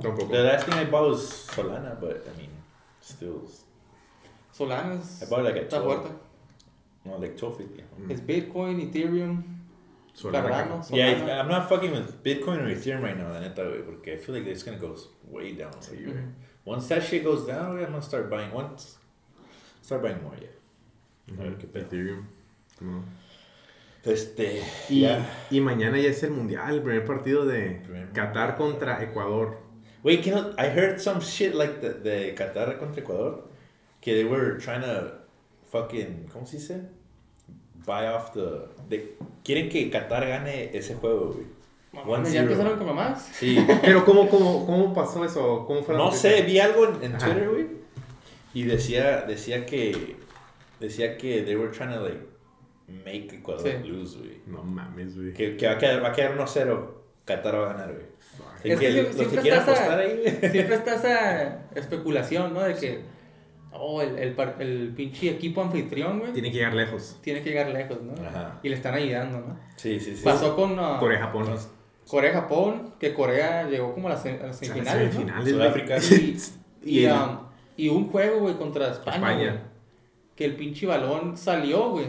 [0.00, 0.28] Tampoco.
[0.32, 2.50] The last thing I bought was Solana, but I mean,
[3.00, 3.42] still.
[4.52, 5.84] Solana es, I bought like a está 12.
[6.02, 6.10] fuerte.
[7.04, 7.84] No, like 1250.
[7.98, 8.10] Mm.
[8.10, 9.42] Es Bitcoin, Ethereum,
[10.14, 10.42] Solana.
[10.48, 11.40] Cardano, Yeah, Solana.
[11.40, 14.34] I'm not fucking with Bitcoin or Ethereum right now, la neta, güey, porque I feel
[14.34, 14.94] like it's gonna go
[15.28, 15.72] way down.
[15.80, 16.14] Sí, güey.
[16.66, 18.98] Once that shit goes down, I'm gonna start buying once.
[19.82, 21.38] Start buying more, yeah.
[21.38, 21.86] A ver qué pedo.
[21.86, 22.26] Ethereum.
[22.80, 23.02] No.
[24.04, 25.26] Este, Y, ya.
[25.50, 29.58] y mañana ya es el mundial, el primer partido de Primer Qatar contra Ecuador.
[30.04, 33.48] Wait, can I, I heard some shit like the, de Qatar contra Ecuador,
[34.00, 35.12] que they were trying to
[35.72, 36.82] fucking, ¿cómo se dice?
[37.84, 41.46] Buy off the, de, quieren que Qatar gane ese juego, güey.
[42.04, 42.42] Mames, ¿Ya 1-0.
[42.44, 43.22] empezaron con mamás?
[43.32, 43.58] Sí.
[43.82, 45.64] Pero ¿cómo, cómo, cómo pasó eso?
[45.66, 47.12] ¿Cómo fue la No sé, vi algo en.
[47.18, 47.66] Twitter, güey.
[48.54, 50.16] Y decía, decía que,
[50.80, 52.26] decía que they were trying to like
[52.88, 53.88] make Ecuador Sí.
[53.88, 54.40] lose, güey.
[54.46, 55.32] No mames, güey.
[55.34, 56.90] Que, que va a quedar, va a quedar 1-0.
[57.24, 58.06] Qatar va a ganar, güey.
[58.62, 60.50] Es que que que siempre quieran está esa- apostar ahí, güey.
[60.52, 62.60] Siempre está esa especulación, ¿no?
[62.62, 63.00] De que,
[63.72, 67.18] oh, el, el, par- el pinche equipo anfitrión, güey, Tiene que llegar lejos.
[67.22, 68.12] tiene que llegar lejos, ¿no?
[68.26, 68.60] Ajá.
[68.62, 69.58] Y le están ayudando, ¿no?
[69.76, 70.22] Sí, sí, sí.
[70.24, 71.46] Pasó con uh, Corea-Japón.
[72.08, 75.44] Corea-Japón, que Corea llegó como a las, a las semifinales, ¿no?
[75.46, 75.98] Sudáfrica.
[75.98, 76.36] Y,
[76.84, 77.38] Y y, el- um,
[77.76, 79.50] y un juego, güey, contra España, España.
[79.50, 79.60] güey,
[80.36, 82.06] que el pinche balón salió, güey.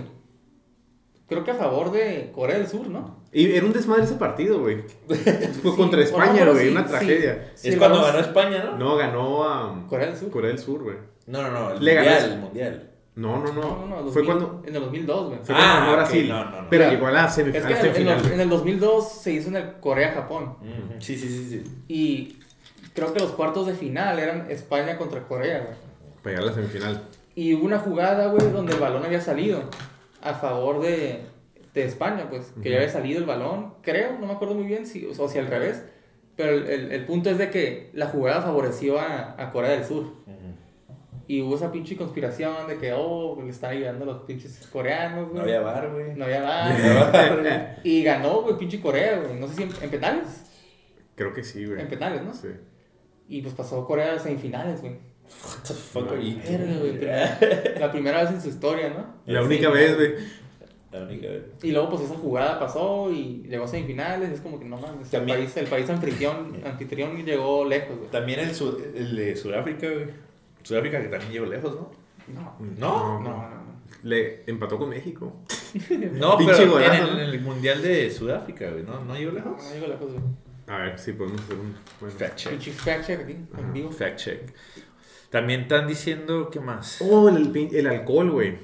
[1.28, 3.18] Creo que a favor de Corea del Sur, ¿no?
[3.34, 4.84] Y era un desmadre ese partido, güey.
[5.62, 6.66] Fue contra España, güey.
[6.68, 6.90] sí, una sí.
[6.90, 7.52] tragedia.
[7.56, 8.78] Sí, es cuando ganó España, ¿no?
[8.78, 10.30] No, ganó a Corea del Sur.
[10.30, 10.96] Corea del Sur, güey.
[11.26, 11.72] No, no, no.
[11.72, 12.92] El Le ganó- mundial, el mundial.
[13.18, 13.62] No, no, no.
[13.62, 14.12] No, no, no.
[14.12, 15.40] Fue 2000 cuando, En el 2002, güey.
[15.44, 16.30] fue Ah, cuando ganó ok, Brasil.
[16.30, 16.68] no, no, no.
[16.70, 17.68] Pero llegó a la Es semifinal.
[17.94, 20.56] que en, los- en el 2002 se hizo en el Corea-Japón.
[21.00, 21.64] Sí, sí, sí, sí.
[21.88, 22.40] Y
[22.94, 25.74] creo que los cuartos de final eran España contra Corea, güey.
[26.24, 27.04] Para llegar a la semifinal.
[27.36, 29.64] Y hubo una jugada, güey, donde el balón había salido
[30.22, 31.22] a favor de,
[31.74, 32.54] de España, pues.
[32.62, 35.38] Que ya había salido el balón, creo, no me acuerdo muy bien, si, o si
[35.40, 35.84] al revés.
[36.36, 39.86] Pero el, el- el punto es de que la jugada favoreció a, a Corea del
[39.86, 40.06] Sur.
[41.30, 45.26] Y hubo esa pinche conspiración de que, oh, le están ayudando a los pinches coreanos,
[45.30, 45.36] güey.
[45.36, 46.16] No había bar, güey.
[46.16, 46.70] No había nada.
[46.78, 46.86] No
[47.20, 47.80] había bar.
[47.84, 49.38] Y ganó, güey, pinche Corea, güey.
[49.40, 50.44] No sé si en, en penales.
[51.16, 51.82] Creo que sí, güey.
[51.82, 52.34] En penales, ¿no?
[52.34, 52.48] Sí.
[53.28, 54.94] Y pues pasó Corea a semifinales, güey.
[54.94, 56.38] What the fuck are you
[57.80, 59.06] La primera vez en su historia, ¿no?
[59.26, 60.14] La Sí, única vez, güey.
[60.92, 61.44] La única vez.
[61.62, 64.30] Y luego, pues esa jugada pasó y llegó a semifinales.
[64.32, 65.14] Es como que no mames.
[65.14, 68.10] El país, el país anfitrión, anfitrión llegó lejos, güey.
[68.12, 70.27] También el, Sud- el de Sudáfrica, güey.
[70.68, 71.92] Sudáfrica que también llegó lejos, ¿no?
[72.34, 72.58] No.
[72.78, 73.20] ¿No?
[73.20, 73.78] No, no, no.
[74.04, 75.34] Le empató con México.
[76.14, 77.20] No, pero en el, ¿no?
[77.20, 78.84] en el mundial de Sudáfrica, güey.
[78.84, 79.64] ¿No, no llegó No, lejos?
[79.64, 80.24] no llegó lejos, güey.
[80.68, 81.76] A ver si podemos hacer un.
[82.00, 82.16] Bueno.
[82.18, 82.62] Fact check.
[82.74, 83.92] Fact check aquí, en vivo.
[83.92, 84.42] Fact check.
[85.30, 87.02] También están diciendo, ¿qué más?
[87.02, 88.58] Oh, el, pin- el alcohol, güey.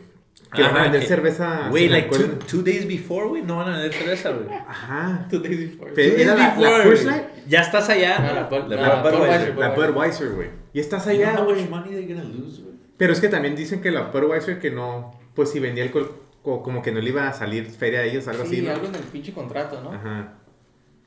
[0.54, 1.68] Que van a vender que- cerveza.
[1.70, 2.10] Güey, like
[2.48, 4.48] two, days before, güey, no van a vender cerveza, güey.
[4.68, 5.28] Ajá.
[5.30, 5.92] Two days before.
[5.94, 8.16] Pero Two era days la, la Ya estás allá.
[8.20, 9.54] Ah, la Bud- La la Budweiser.
[9.54, 9.58] Budweiser.
[9.58, 10.48] la Budweiser, güey.
[10.74, 11.68] Y estás allá, güey.
[11.68, 12.74] money they're gonna lose, güey?
[12.98, 15.12] Pero es que también dicen que la Budweiser que no.
[15.36, 18.28] Pues si vendía alcohol, co- como que no le iba a salir feria a ellos,
[18.28, 18.72] algo Sí, así, ¿no?
[18.72, 19.92] algo en el pinche contrato, ¿no?
[19.94, 20.34] Ajá.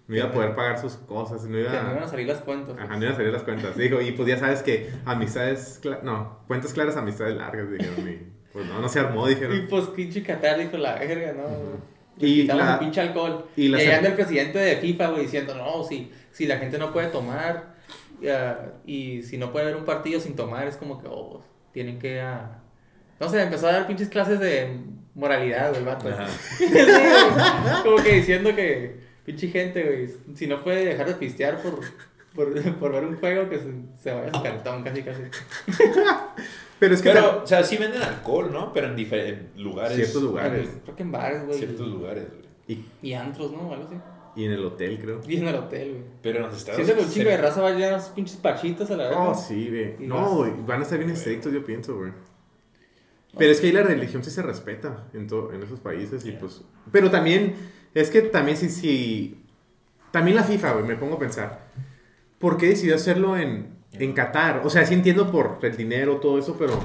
[0.08, 2.38] No iba a poder pagar sus cosas, no Que no iban iba a salir las
[2.38, 2.74] cuentas.
[2.74, 2.84] pues.
[2.84, 3.76] Ajá, no iban a salir las cuentas.
[3.76, 8.08] Dijo, y pues ya sabes que amistades, cla- no, cuentas claras, amistades largas, dijeron.
[8.08, 8.18] Y
[8.52, 9.66] pues no, no se armó, Y dijeron.
[9.68, 11.96] pues pinche Qatar dijo la verga, ¿no?
[12.18, 13.46] Y Y la- el pinche alcohol.
[13.56, 16.76] y Y, la- llegando el presidente de FIFA, güey, diciendo, no, si, si la gente
[16.76, 17.74] no puede tomar
[18.20, 21.98] ya, y si no puede haber un partido sin tomar, es como que, oh, tienen
[21.98, 22.20] que...
[22.20, 22.58] ah,
[23.18, 24.80] No sé, empezó a dar pinches clases de
[25.14, 26.08] moralidad, güey, el vato.
[26.08, 26.26] Ajá.
[26.58, 27.82] Sí, güey.
[27.82, 31.80] como que diciendo que, pinche gente, güey, si no puede dejar de pistear por,
[32.34, 33.72] por, por ver un juego, que se,
[34.02, 35.22] se vaya a su cartón, casi, casi.
[36.78, 38.74] Pero es que Pero, o sea, sí venden alcohol, ¿no?
[38.74, 39.96] Pero en diferentes lugares.
[39.96, 40.68] ciertos lugares.
[40.84, 41.56] Creo que en bares, güey.
[41.56, 42.44] Ciertos lugares, güey.
[42.68, 43.72] Y, Y antros, ¿no?
[43.72, 43.96] Algo así.
[44.36, 45.20] Y en el hotel, creo.
[45.26, 46.02] Y en el hotel, güey.
[46.22, 48.36] Pero en los Estados Siento que un chingo de raza va a llenar sus pinches
[48.36, 49.16] pachitos a la vez.
[49.18, 49.34] Oh, ¿no?
[49.34, 49.96] sí, güey.
[50.06, 52.12] No, güey, van a estar bien estrictos, yo pienso, güey.
[53.38, 56.30] Pero es que ahí la religión sí se respeta en, to- en esos países y
[56.30, 56.40] Yeah.
[56.40, 56.62] pues...
[56.92, 57.54] Pero también,
[57.94, 59.42] es que también sí, sí...
[60.10, 61.66] También la FIFA, güey, me pongo a pensar.
[62.38, 64.62] ¿Por qué decidió hacerlo en, en Qatar?
[64.64, 66.78] O sea, sí entiendo por el dinero, todo eso, pero...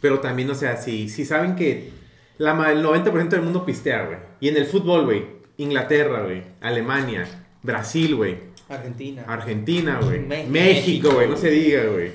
[0.00, 1.90] Pero también, o sea, si, si saben que
[2.38, 4.18] la, el 90% del mundo pistea, güey.
[4.40, 5.39] Y en el fútbol, güey.
[5.62, 6.42] Inglaterra, güey.
[6.60, 7.26] Alemania.
[7.62, 8.38] Brasil, güey.
[8.68, 9.24] Argentina.
[9.26, 10.20] Argentina, güey.
[10.48, 11.10] México.
[11.14, 11.28] Güey.
[11.28, 12.12] No se diga, güey.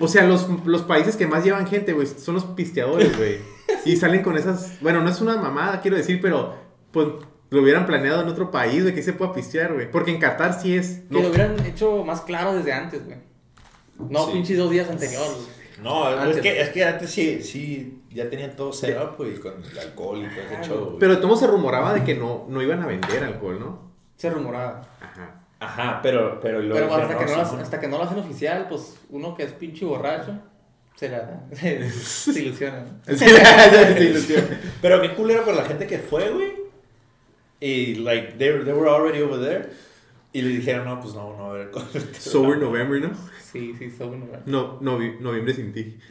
[0.00, 3.38] O sea, los, los países que más llevan gente, güey, son los pisteadores, güey.
[3.84, 4.80] Y salen con esas...
[4.80, 6.54] Bueno, no es una mamada, quiero decir, pero...
[6.92, 7.08] Pues
[7.50, 9.90] lo hubieran planeado en otro país, güey, que se pueda pistear, güey.
[9.90, 11.00] Porque en Qatar sí es.
[11.08, 13.18] Que no- lo hubieran hecho más claro desde antes, güey.
[14.10, 14.32] No Sí.
[14.34, 15.61] pinches dos días anteriores, güey.
[15.82, 16.36] No, Antes.
[16.36, 19.78] es que, es que antes sí, sí, ya tenían todo set up, güey, con el
[19.78, 20.98] alcohol y todo ese show, güey.
[20.98, 23.92] Pero de se rumoraba de que no, no iban a vender alcohol, ¿no?
[24.16, 24.82] Se rumoraba.
[25.00, 25.42] Ajá.
[25.62, 29.34] Ajá, pero, pero Pero hasta, que no hasta que no lo hacen oficial, pues uno
[29.36, 30.32] que es pinche borracho,
[30.96, 32.80] se la se ilusiona.
[32.80, 33.16] ¿no?
[33.16, 34.60] Sí, ya se ilusiona.
[34.80, 36.52] Pero qué culero por la gente que fue, güey.
[37.60, 39.70] Y, like, they, they were already over there.
[40.34, 41.70] Y le dijeron, no, pues no, no, a ver.
[42.18, 43.10] Sober November, ¿no?
[43.52, 44.26] Sí, sí, son uno.
[44.46, 45.98] No, novi- noviembre sin ti.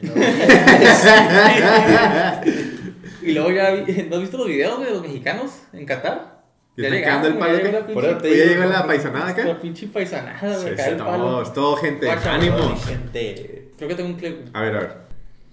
[3.22, 6.42] Y luego ya, vi- ¿no has visto los videos de los mexicanos en Qatar?
[6.76, 7.86] ¿Ya está cagando el palo acá?
[7.92, 9.44] Por eso te digo, llegó la paisanada acá.
[9.44, 11.42] La pinche paisanada, Sí, güey, sí, todo, palo.
[11.42, 12.06] es todo, gente.
[12.06, 12.76] Guacha, Ánimo.
[12.76, 13.68] Gente.
[13.76, 14.48] Creo que tengo un clip.
[14.54, 14.96] A ver, a ver.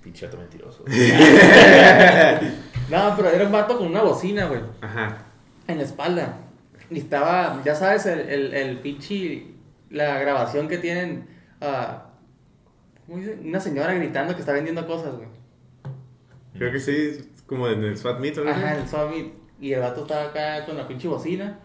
[0.01, 0.84] Pinche vato mentiroso.
[2.89, 5.17] No, pero era un vato con una bocina, güey, Ajá.
[5.67, 6.38] en la espalda.
[6.89, 9.47] Y estaba, ya sabes, el, el, el pinche,
[9.89, 11.28] la grabación que tienen,
[13.06, 13.39] ¿cómo dice?
[13.43, 15.28] Una señora gritando que está vendiendo cosas, güey.
[16.54, 18.49] Creo que sí, como en el SWAT Meet, ¿no?
[18.49, 19.34] Ajá, el Summit.
[19.62, 21.60] Y el vato estaba acá con la pinche bocina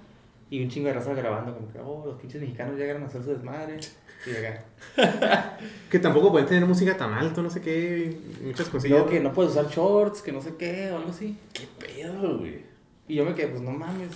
[0.50, 3.22] y un chingo de raza grabando, como que, oh, los pinches mexicanos llegaron a hacer
[3.22, 3.78] su desmadre.
[4.26, 5.58] Y acá.
[5.90, 8.98] Que tampoco pueden tener música tan alto, no sé qué, muchas cosillas.
[8.98, 11.36] luego que no puedes usar shorts, que no sé qué, o algo así.
[11.52, 12.64] ¿Qué pedo, güey?
[13.06, 14.10] Y yo me quedé, pues no mames,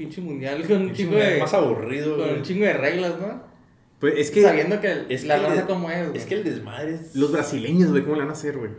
[0.00, 1.38] pinche mundial con un chingo de.
[1.38, 2.42] Más aburrido, Con un güey.
[2.42, 3.42] chingo de reglas, ¿no?
[4.00, 6.06] Pues es que Sabiendo que Es la que raza de- como es.
[6.08, 6.18] güey.
[6.18, 7.14] Es que el desmadre es.
[7.14, 8.70] los brasileños, güey, ¿cómo le van a hacer, güey?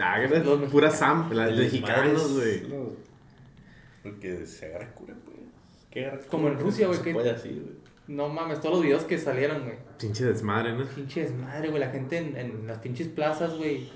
[0.00, 0.30] Ah, Los
[0.70, 0.94] pura mexicanos.
[0.94, 2.60] Sam, las mexicanos, güey.
[2.68, 2.96] lo-
[4.02, 5.36] Porque se agarra cura, pues.
[5.90, 6.58] ¿Qué agarra Como en?
[6.58, 7.80] Rusia, güey, se que- puede así, güey.
[8.08, 9.76] No mames, todos los videos que salieron, güey.
[9.98, 10.84] Pinche desmadre, ¿no?
[10.86, 11.80] Pinche desmadre, güey.
[11.80, 13.88] La gente en, en las pinches plazas, güey.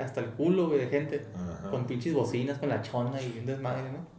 [0.00, 1.22] Hasta el culo, güey, de gente.
[1.34, 1.70] Ajá.
[1.70, 4.15] Con pinches bocinas, con la chona y un desmadre, ¿no?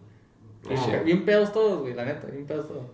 [0.67, 2.85] Bien- Bien pedos todos, güey, la neta, bien pedos todos.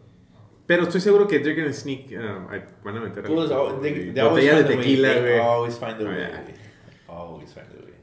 [0.66, 4.12] Pero estoy seguro que Drake and Sneak um, ay, van a meter Pues, oh, they-
[4.14, 4.78] they always botella de find a way.
[4.78, 5.40] tequila, güey.
[5.40, 6.18] Always find a Oh, way.
[6.18, 6.44] yeah.
[7.08, 7.94] Always find a way.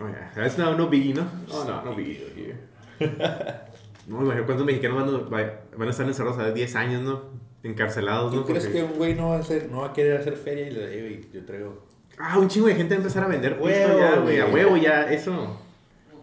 [0.00, 0.32] Oh, yeah.
[0.34, 1.26] That's no, no biggie, ¿no?
[1.52, 2.54] Oh, no, no biggie.
[4.06, 7.24] No, imagino cuántos mexicanos van a, va- van a estar encerrados a 10 años, ¿no?
[7.62, 8.46] Encarcelados, ¿Tú ¿no?
[8.46, 10.66] crees Porque- que un güey no va a hacer, no va a querer hacer feria
[10.66, 11.84] y le "Ey, yo traigo
[12.16, 14.40] Ah, un chingo de gente va a empezar a vender Huevo, ya, güey.
[14.40, 15.60] A huevo ya, eso.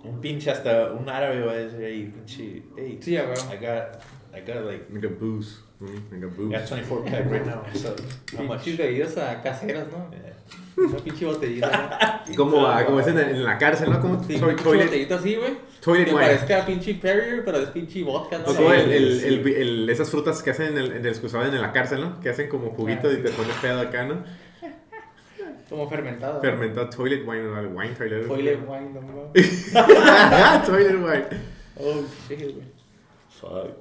[0.08, 3.42] Un pinche hasta un árabe va a decir ahí, pinche, hey, Sí, a huevo.
[3.54, 4.02] I got,
[4.36, 5.60] I got like, Like a booze.
[5.80, 6.58] mm, Like a I booze.
[6.58, 7.64] got 24 pack right now.
[7.74, 7.96] So,
[8.38, 8.64] how much?
[8.64, 10.10] Pinches bebidas a caseras, ¿no?
[10.12, 10.34] Yeah.
[10.78, 12.36] Una pinche botellita, ¿no?
[12.36, 12.86] Como, va?
[12.86, 14.02] como es en, en la cárcel, ¿no?
[14.02, 15.54] Como Sí, toy- pinche toilet, botellita así, güey.
[15.82, 16.26] toilet Que wine.
[16.26, 18.46] parezca pinche Perrier, pero es pinche vodka, ¿no?
[18.46, 21.54] O como el, el, el- el- esas frutas que hacen en el, en el usaban
[21.54, 22.20] en la cárcel, ¿no?
[22.20, 24.24] Que hacen como juguito Ah, y te pones pedo acá, ¿no?
[25.70, 26.42] Como fermentado.
[26.42, 27.62] Fermentado toilet wine, ¿no?
[27.70, 28.28] wine toilet.
[28.28, 29.72] Toilet wine, no mames.
[30.66, 31.26] toilet wine.
[31.80, 32.64] Oh, shit, güey.
[33.40, 33.78] Fuck.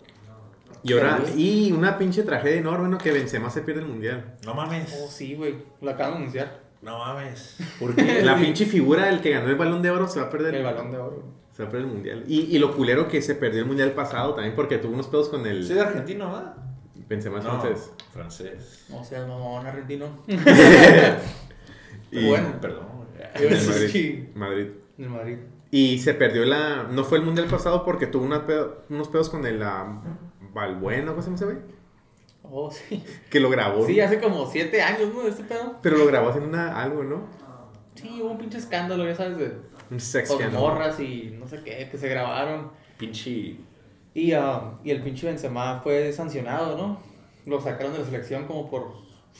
[0.82, 2.98] Y ahora, y una pinche tragedia enorme, ¿no?
[2.98, 4.34] Que Benzema se pierde el mundial.
[4.44, 4.94] No mames.
[5.02, 5.56] Oh, sí, güey.
[5.80, 6.60] Lo acaban de anunciar.
[6.82, 7.56] No mames.
[7.80, 8.22] ¿Por qué?
[8.22, 10.54] La pinche figura del que ganó el balón de oro se va a perder.
[10.56, 11.22] El balón de oro.
[11.52, 12.24] Se va a perder el mundial.
[12.26, 15.28] Y, y lo culero que se perdió el mundial pasado también porque tuvo unos pedos
[15.30, 16.54] con el Soy de argentino, ¿verdad?
[17.08, 17.90] Benzema No, francés.
[18.12, 18.84] francés.
[18.92, 20.06] O sea, mamón argentino.
[22.14, 22.48] Y- Bueno.
[22.60, 22.84] Perdón.
[23.34, 24.28] En el Sí.
[24.34, 24.68] Madrid.
[24.98, 25.38] En.
[25.70, 26.84] Y se perdió la.
[26.84, 30.00] No fue el mundial pasado porque tuvo una pedo- unos pedos con el ah,
[30.52, 31.56] Balbuena, ¿cómo se llama ese güey?
[32.44, 33.02] Oh, sí.
[33.30, 33.84] Que lo grabó.
[33.86, 35.26] Sí, hace como siete años, ¿no?
[35.26, 35.78] Este pedo.
[35.82, 37.26] Pero lo grabó haciendo una, algo, ¿no?
[37.94, 39.52] Sí, hubo un pinche escándalo, ya sabes, de
[39.90, 42.70] Un sex con morras y no sé qué, que se grabaron.
[42.98, 43.56] Pinche.
[44.14, 47.00] Y, ah, y el pinche Benzema fue sancionado, ¿no?
[47.46, 48.92] Lo sacaron de la selección como por...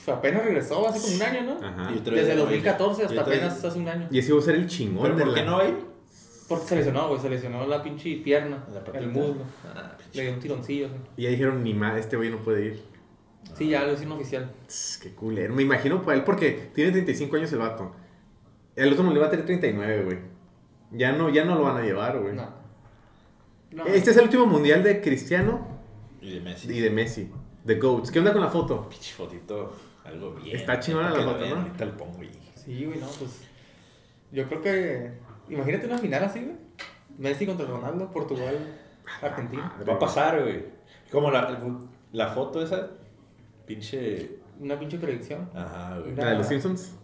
[0.06, 1.66] Apenas regresó, hace como un año, ¿no?
[1.66, 1.92] Ajá.
[1.92, 4.08] Desde el 2014 yo hasta apenas hace un año.
[4.10, 5.74] Y ese iba a ser el chingón ¿Pero por qué no hay?
[6.48, 9.42] Porque se lesionó, güey, se lesionó la pinche pierna, La el muslo.
[9.64, 9.96] Ah.
[10.12, 10.88] Le dio un tironcillo.
[10.88, 11.00] güey.
[11.16, 12.82] Y ya dijeron, ni más, este güey no puede ir.
[13.56, 14.50] Sí, ya lo hicieron oficial.
[14.66, 15.54] Tss, Qué culero.
[15.54, 17.92] Me imagino para él porque tiene 35 años el vato.
[18.76, 20.18] El otro no le va a tener 39, güey.
[20.92, 22.34] Ya no, ya no lo van a llevar, güey.
[22.34, 22.48] No.
[23.70, 23.86] No.
[23.86, 25.66] Este es el último mundial de Cristiano
[26.20, 26.72] Y de Messi.
[26.72, 27.30] y de Messi.
[27.66, 28.10] The GOATs.
[28.10, 28.88] ¿Qué onda con la foto?
[28.88, 29.72] Pinche fotito.
[30.04, 30.56] Algo bien.
[30.56, 31.56] Está chingona la foto, ¿no?
[31.56, 32.18] Ahorita lo pongo.
[32.54, 33.42] Sí, güey, no, pues.
[34.32, 35.12] Yo creo que.
[35.48, 36.56] Imagínate una final así, güey.
[37.18, 38.56] Messi contra Ronaldo, Portugal,
[39.22, 39.72] Argentina.
[39.88, 40.64] Va a pasar, güey.
[41.10, 41.58] Como la,
[42.12, 42.90] la foto esa.
[43.66, 44.38] Pinche.
[44.60, 45.48] Una pinche predicción.
[45.54, 46.14] Ajá, güey.
[46.16, 46.96] ¿La de los Simpsons?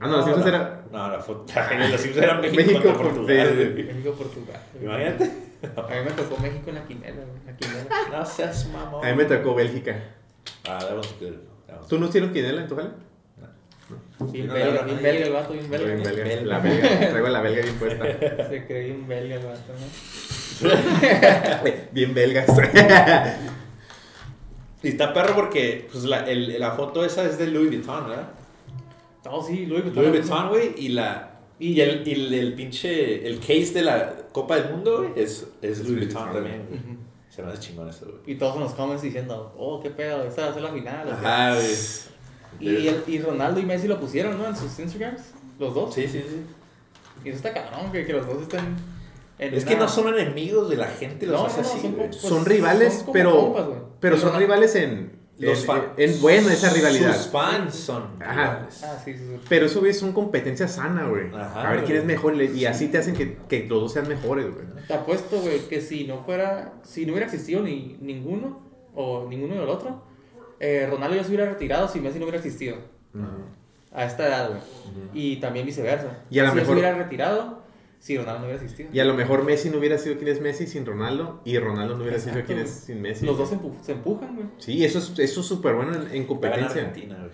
[0.00, 0.84] Ah, no, los Simpsons la- era.
[0.90, 1.52] No, la foto.
[1.90, 3.84] los Simpsons eran México, México contra por- Portugal, sí, güey.
[3.84, 4.60] México, Portugal.
[4.82, 5.47] Imagínate.
[5.62, 7.44] A mí me tocó México en la quinela, güey.
[7.46, 7.88] La quinela.
[8.18, 9.04] No seas mamón.
[9.04, 9.96] A mí me tocó Bélgica.
[10.68, 11.34] Ah, that was good.
[11.66, 12.90] That was ¿Tú no hicieron quinela en tu jale?
[14.32, 16.02] Bien No belga, bien belga el vato, bien Bien belga.
[16.10, 16.44] belga, belga.
[16.46, 17.10] La belga.
[17.10, 18.04] Traigo la belga bien puesta.
[18.48, 20.68] Se cree bien belga el vato, ¿no?
[21.92, 22.48] Bien belgas.
[24.82, 28.28] Y está perro porque pues, la, el- la foto esa es de Louis Vuitton, ¿verdad?
[29.30, 30.04] Oh, sí, Louis Vuitton.
[30.04, 31.37] Louis Vuitton, güey, y la...
[31.60, 33.26] Y el, y el, el pinche...
[33.26, 36.80] El case de la Copa del Mundo, güey, es, es Louis Vuitton también, güey.
[37.30, 38.18] Se me hace chingón eso, güey.
[38.26, 41.06] Y todos en los comments diciendo, oh, qué pedo, esta va a ser la final.
[41.08, 41.66] ¿o qué?" Ajá, güey.
[42.60, 44.46] Y, el- y Ronaldo y Messi lo pusieron, ¿no?
[44.48, 45.94] En sus Instagrams, los dos.
[45.94, 46.42] Sí, sí, sí.
[47.24, 48.76] Y eso está cabrón, que, que los dos estén
[49.38, 52.18] en Es que no son enemigos de la gente, los No, hace no, no, así,
[52.18, 53.36] son Pues, rivales, son pero.
[53.52, 53.66] compas,
[54.00, 55.17] pero son Ronaldo- rivales en.
[55.38, 55.84] Los en, fans.
[55.96, 57.14] en buena esa rivalidad.
[57.16, 58.66] Sus fans son Ajá.
[58.82, 59.40] Ah, sí, sí, sí.
[59.48, 61.28] Pero eso, es una competencia sana, güey.
[61.34, 62.34] Ajá, A ver quién es mejor.
[62.42, 64.66] Y así te hacen que, que los dos sean mejores, güey.
[64.86, 68.60] Te apuesto, güey, que si no fuera, si no hubiera existido ni ninguno,
[68.94, 70.02] o ninguno del otro,
[70.58, 72.76] eh, Ronaldo ya se hubiera retirado si Messi no hubiera existido.
[73.92, 74.60] A esta edad, güey.
[75.14, 76.18] Y también viceversa.
[76.30, 77.62] Y a lo si mejor- se hubiera retirado
[77.98, 78.90] si Ronaldo no hubiera existido.
[78.92, 81.40] Y a lo mejor Messi no hubiera sido quien es Messi sin Ronaldo.
[81.44, 82.62] Y Ronaldo no hubiera sido quien güey.
[82.62, 83.26] es sin Messi.
[83.26, 83.60] Los dos güey.
[83.60, 84.48] se, empu- se empujan, güey.
[84.58, 86.66] Sí, eso es eso es súper bueno en, en competencia.
[86.82, 87.30] Argentina, güey.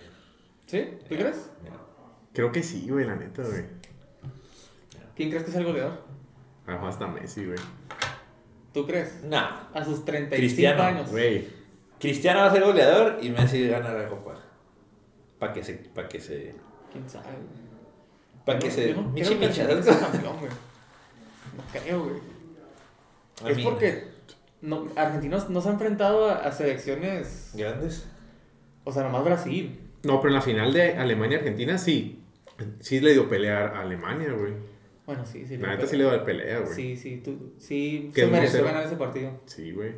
[0.65, 0.89] ¿Sí?
[1.07, 1.49] ¿Tú crees?
[2.33, 3.63] Creo que sí, güey, la neta, güey.
[5.15, 6.01] ¿Quién crees que es el goleador?
[6.65, 7.57] A lo mejor hasta Messi, güey.
[8.73, 9.23] ¿Tú crees?
[9.23, 9.69] Nah.
[9.73, 11.09] A sus 35 Cristiano, años.
[11.11, 11.47] Güey.
[11.99, 14.37] Cristiano va a ser goleador y Messi gana la copa.
[15.39, 15.75] Para que se.
[15.75, 16.55] Para que se.
[16.91, 17.27] ¿Quién sabe?
[18.45, 18.93] Para que se.
[18.93, 19.85] Michi ¿sabes?
[19.85, 20.51] sea campeón, güey.
[21.57, 23.51] No creo, güey.
[23.51, 24.03] Es porque
[24.61, 28.07] no, Argentina no se ha enfrentado a, a selecciones, Grandes.
[28.83, 29.79] o sea, nomás Brasil.
[30.03, 32.21] No, pero en la final de Alemania-Argentina sí.
[32.79, 34.53] Sí le dio pelea a Alemania, güey.
[35.05, 35.57] Bueno, sí, sí.
[35.57, 36.73] La neta sí le dio pelea, güey.
[36.73, 39.39] Sí, sí, tú, sí, se mereció ganar ese partido.
[39.45, 39.93] Sí, güey.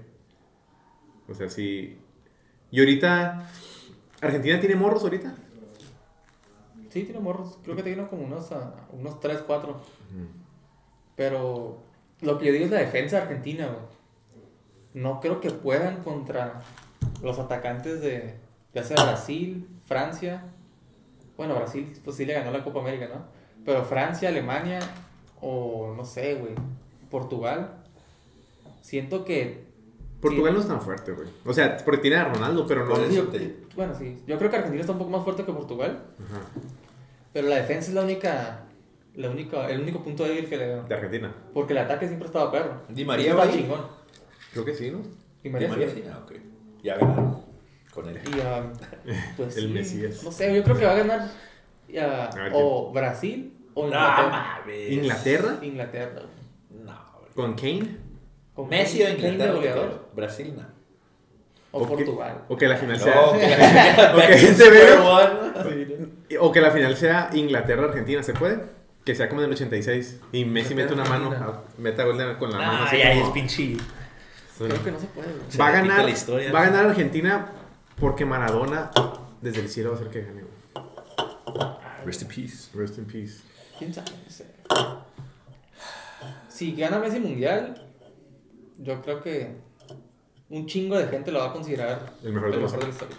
[1.27, 1.97] O sea, sí.
[2.71, 3.49] Y ahorita.
[4.21, 5.35] ¿Argentina tiene morros ahorita?
[6.97, 7.59] Sí, tiene morros.
[7.63, 9.75] Creo que tiene como unos, ah, unos 3, 4.
[11.15, 11.77] Pero
[12.21, 13.85] lo que yo digo es la defensa argentina, güey.
[14.93, 16.61] No creo que puedan contra
[17.21, 18.35] los atacantes de,
[18.73, 20.43] ya sea Brasil, Francia.
[21.35, 23.25] Bueno, Brasil, pues sí le ganó la Copa América, ¿no?
[23.63, 24.79] Pero Francia, Alemania
[25.39, 26.55] o no sé, güey,
[27.11, 27.83] Portugal.
[28.81, 29.67] Siento que
[30.19, 31.27] Portugal no es tan fuerte, güey.
[31.45, 32.91] O sea, porque tiene a Ronaldo, pero no.
[32.95, 33.27] Por es- Yo-
[33.75, 34.17] bueno, sí.
[34.25, 36.05] Yo creo que Argentina está un poco más fuerte que Portugal.
[36.25, 36.39] Ajá.
[37.33, 38.63] Pero la defensa es la única.
[39.15, 40.83] La única el único punto débil que le veo.
[40.83, 41.33] De Argentina.
[41.53, 42.81] Porque el ataque siempre estaba perro.
[42.89, 43.51] Di María va ahí.
[43.51, 43.81] chingón.
[44.53, 44.99] Creo que sí, ¿no?
[44.99, 45.05] Di
[45.43, 45.95] Di María, sí.
[45.95, 46.03] sí.
[46.11, 46.31] Ah, ok.
[46.83, 47.41] Ya ganaron.
[47.93, 48.19] Con él.
[48.25, 48.73] Y um,
[49.37, 50.23] pues El sí, Mesías.
[50.23, 54.29] No sé, yo creo que va a ganar A ver, o Brasil o No, Inglaterra.
[54.59, 54.91] mames.
[54.91, 55.57] ¿Inglaterra?
[55.63, 56.21] Inglaterra.
[56.69, 56.93] No.
[57.35, 57.97] ¿Con Kane?
[58.53, 59.53] Con Messi o Kane- Kane de Inglaterra.
[59.55, 60.09] goleador.
[60.15, 60.77] Brasil no.
[61.71, 62.43] O, que- Portugal.
[62.49, 63.39] O que la final No, sea.
[63.39, 64.85] que la- Ok, que se ve.
[66.41, 68.59] O que la final sea Inglaterra-Argentina, ¿se puede?
[69.05, 70.19] Que sea como en el 86.
[70.33, 71.63] Y Messi mete una mano.
[71.77, 72.71] Meta gol de- con la mano.
[72.81, 73.77] Ah, así ya como- es pinche.
[74.57, 75.27] Creo que no se puede.
[75.31, 75.57] güey.
[75.59, 76.03] Va a ganar.
[76.03, 76.51] la historia.
[76.51, 77.51] Va a ganar Argentina
[77.99, 78.91] porque Maradona
[79.41, 80.41] desde el cielo va a hacer que gane.
[80.41, 81.67] güey.
[82.05, 82.69] Rest in peace.
[82.77, 83.37] Rest in peace.
[83.77, 84.11] ¿Quién sabe?
[84.25, 84.45] No sé.
[86.49, 87.85] Si gana Messi Mundial,
[88.79, 89.55] yo creo que
[90.49, 93.15] un chingo de gente lo va a considerar El mejor de los- la historia.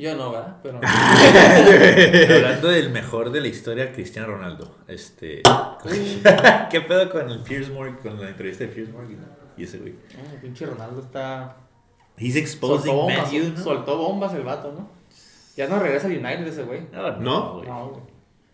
[0.00, 0.56] Yo no, ¿verdad?
[0.62, 0.80] Pero
[2.36, 4.76] Hablando del mejor de la historia, Cristiano Ronaldo.
[4.88, 5.42] Este.
[6.70, 7.96] ¿Qué pedo con el Piers Morgan?
[8.02, 9.18] Con la entrevista de Piers Morgan
[9.56, 9.92] y ese güey.
[9.92, 11.56] No, pinche Ronaldo está.
[12.16, 13.62] He's Soltó exposing bombas, U, ¿no?
[13.62, 14.88] soltó bombas el vato, ¿no?
[15.56, 16.82] Ya no regresa al United ese güey.
[16.92, 17.54] No, ¿No?
[17.54, 17.68] güey.
[17.68, 18.02] No, güey.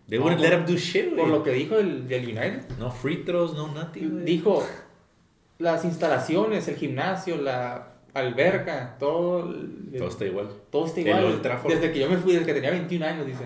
[0.09, 1.43] They wouldn't por- let him do shit, Por lo güey.
[1.43, 4.23] que dijo del, del United, No free throws, no nothing, güey.
[4.25, 4.65] dijo
[5.59, 9.49] las instalaciones, el gimnasio, la alberca, todo.
[9.51, 10.49] el- Todo está igual.
[10.69, 11.25] todo está el igual.
[11.25, 11.73] Old Trafford.
[11.73, 13.43] Desde que yo me fui, desde que tenía 21 años, dice.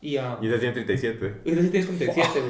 [0.00, 0.16] Y.
[0.16, 1.34] ah, Y ese tiene 37.
[1.44, 2.42] y desde tienes 37,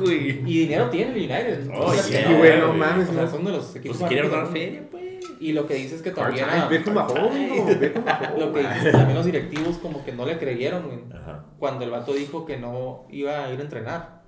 [0.00, 0.38] güey.
[0.50, 1.68] Y dinero tiene el United.
[1.74, 2.78] Oh, O sea, sí, que no, güey, no güey.
[2.78, 3.08] mames.
[3.10, 4.46] O sea, son de los equipos Pues si del mundo.
[4.50, 5.04] feria, pues.
[5.40, 6.46] Y lo que dice es que también.
[6.48, 7.00] ah, Ve como.
[8.38, 10.98] Lo que dice es que también los directivos como que no le creyeron, güey.
[11.14, 11.44] Ajá.
[11.58, 14.18] Cuando el vato dijo que no iba a ir a entrenar.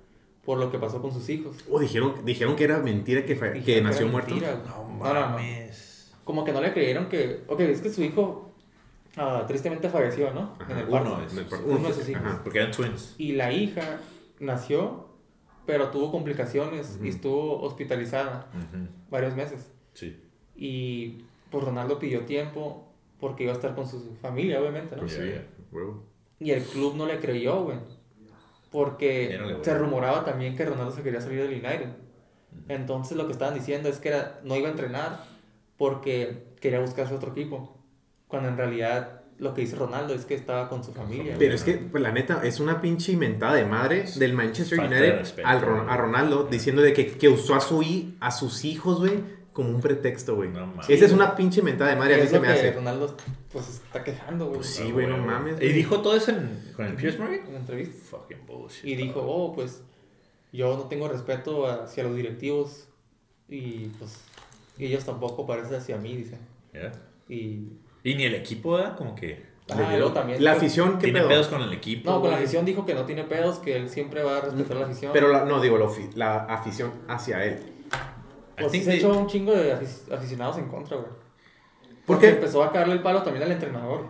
[0.45, 1.57] Por lo que pasó con sus hijos.
[1.69, 4.31] Oh, dijeron, dijeron que era mentira que, que nació muerto.
[4.33, 4.59] mentira.
[4.65, 5.37] No No, no, no.
[6.23, 7.43] Como que no le creyeron que.
[7.47, 8.51] Ok, es que su hijo
[9.17, 10.55] ah, tristemente falleció, ¿no?
[10.59, 11.21] Ajá, en el uno parto.
[11.25, 12.23] es- En el Uno de sus hijos.
[12.25, 12.41] Ajá.
[12.43, 13.15] Porque eran twins.
[13.17, 13.99] Y la hija
[14.39, 15.07] nació,
[15.65, 17.07] pero tuvo complicaciones y Ujú.
[17.09, 18.87] estuvo hospitalizada Ujú.
[19.09, 19.71] varios meses.
[19.93, 20.19] Sí.
[20.55, 22.87] Y pues Ronaldo pidió tiempo
[23.19, 25.01] porque iba a estar con su familia, obviamente, ¿no?
[25.01, 25.31] Pues sí,
[25.71, 26.03] huevo.
[26.39, 27.77] Y el club no le creyó, güey.
[28.71, 31.89] Porque no se rumoraba también que Ronaldo se quería salir del United.
[32.69, 35.23] Entonces lo que estaban diciendo es que era, no iba a entrenar
[35.81, 37.75] porque quería buscarse otro equipo.
[38.27, 41.35] Cuando en realidad lo que dice Ronaldo es que estaba con su familia.
[41.39, 44.93] Pero es que, pues la neta, es una pinche inventada de madre del Manchester Falta
[44.93, 47.83] de United respeto, al Ron- a Ronaldo diciendo de que, que usó a, su,
[48.19, 49.23] a sus hijos, güey,
[49.53, 50.49] como un pretexto, güey.
[50.49, 50.87] No mames.
[50.87, 52.71] Esa es una pinche inventada de madre, a mí se me que hace.
[52.73, 53.17] Ronaldo
[53.51, 54.57] pues está quejando, güey.
[54.57, 55.59] Pues sí, güey, no mames.
[55.59, 57.39] ¿Y dijo todo eso en- con el Pierce Morgan?
[57.47, 57.95] En la entrevista.
[58.17, 58.85] Fucking bullshit.
[58.85, 59.81] Y dijo, oh, pues
[60.53, 62.87] yo no tengo respeto hacia los directivos
[63.49, 64.19] y pues
[64.81, 66.37] y ellos tampoco parecen hacia mí, dice.
[66.73, 66.91] Yeah.
[67.29, 67.69] Y
[68.03, 68.97] Y ni el equipo, ¿verdad?
[68.97, 71.29] Como que ah, Le y dio- luego también La afición, ¿qué tiene pedo?
[71.29, 72.09] pedos con el equipo.
[72.09, 74.77] No, con la afición dijo que no tiene pedos, que él siempre va a respetar
[74.77, 75.11] la afición.
[75.13, 75.77] Pero la- no, digo,
[76.15, 77.59] la, afición hacia él.
[78.57, 81.09] Pues think se echó un chingo de afic- aficionados en contra, güey.
[81.09, 82.33] ¿Por Porque qué?
[82.33, 84.05] empezó a caerle el palo también al entrenador.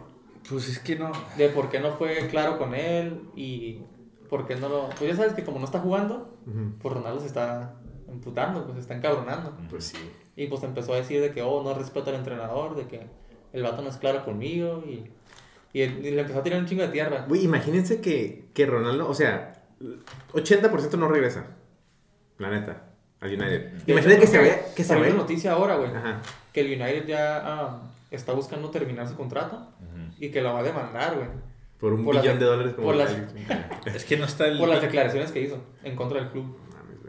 [0.50, 1.12] Pues es que no.
[1.38, 3.82] De por qué no fue claro con él y
[4.30, 4.90] por qué no lo...
[4.98, 6.72] Pues ya sabes que como no está jugando, Ujú.
[6.82, 7.76] pues Ronaldo se está
[8.12, 9.56] emputando, pues se está encabronando.
[9.70, 9.98] Pues sí.
[10.36, 13.02] Y pues empezó a decir de que, oh, no respeto al entrenador, de que
[13.54, 15.12] el vato no es claro conmigo y,
[15.74, 17.26] y, le empezó a tirar un chingo de tierra.
[17.28, 19.54] Güey, imagínense que, que Ronaldo, o sea,
[20.34, 21.48] 80% no regresa.
[22.38, 22.84] La neta,
[23.20, 23.72] al United.
[23.86, 25.14] De Imagínate que se vaya, que se vaya.
[25.14, 26.22] noticia ahora, güey, Ajá.
[26.54, 29.68] que el United ya ah, está buscando terminar su contrato
[30.18, 31.28] y que lo va a demandar, güey.
[31.80, 33.16] Por un Por billón de- de dólares como por las-.
[33.86, 34.58] Es que no está el.
[34.60, 36.56] Por las declaraciones que hizo en contra del club.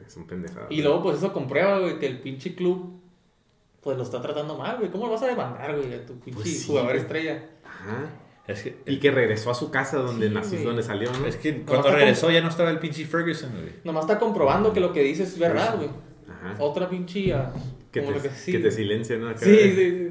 [0.03, 0.67] Güey, son pendejadas.
[0.71, 3.01] Y luego, pues eso comprueba, güey, que el pinche club,
[3.81, 4.91] pues lo está tratando mal, güey.
[4.91, 7.03] ¿Cómo lo vas a demandar, güey, a tu pinche Pues sí, jugador güey.
[7.03, 7.45] estrella?
[7.65, 8.11] Ajá.
[8.47, 11.27] Es que, Y que regresó a su casa donde Sí, nació, donde salió, ¿no?
[11.27, 13.73] es que cuando regresó ya no estaba el pinche Ferguson, güey.
[13.85, 15.89] Nomás está comprobando que lo que dice es verdad, güey.
[16.29, 16.57] Ajá.
[16.59, 17.33] Otra pinche...
[17.35, 17.53] ah,
[17.93, 18.51] Que como te, lo que sí.
[18.53, 19.29] que te silencia, ¿no?
[19.29, 20.09] Acá, Sí, sí, sí.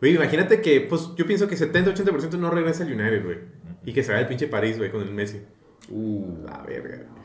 [0.00, 3.38] Güey, imagínate que, pues, yo pienso que 70-80% no regresa al United, güey.
[3.84, 5.40] Y que se vaya al pinche París, güey, con el Messi.
[5.90, 6.96] Uh, La verga.
[6.96, 7.23] Güey,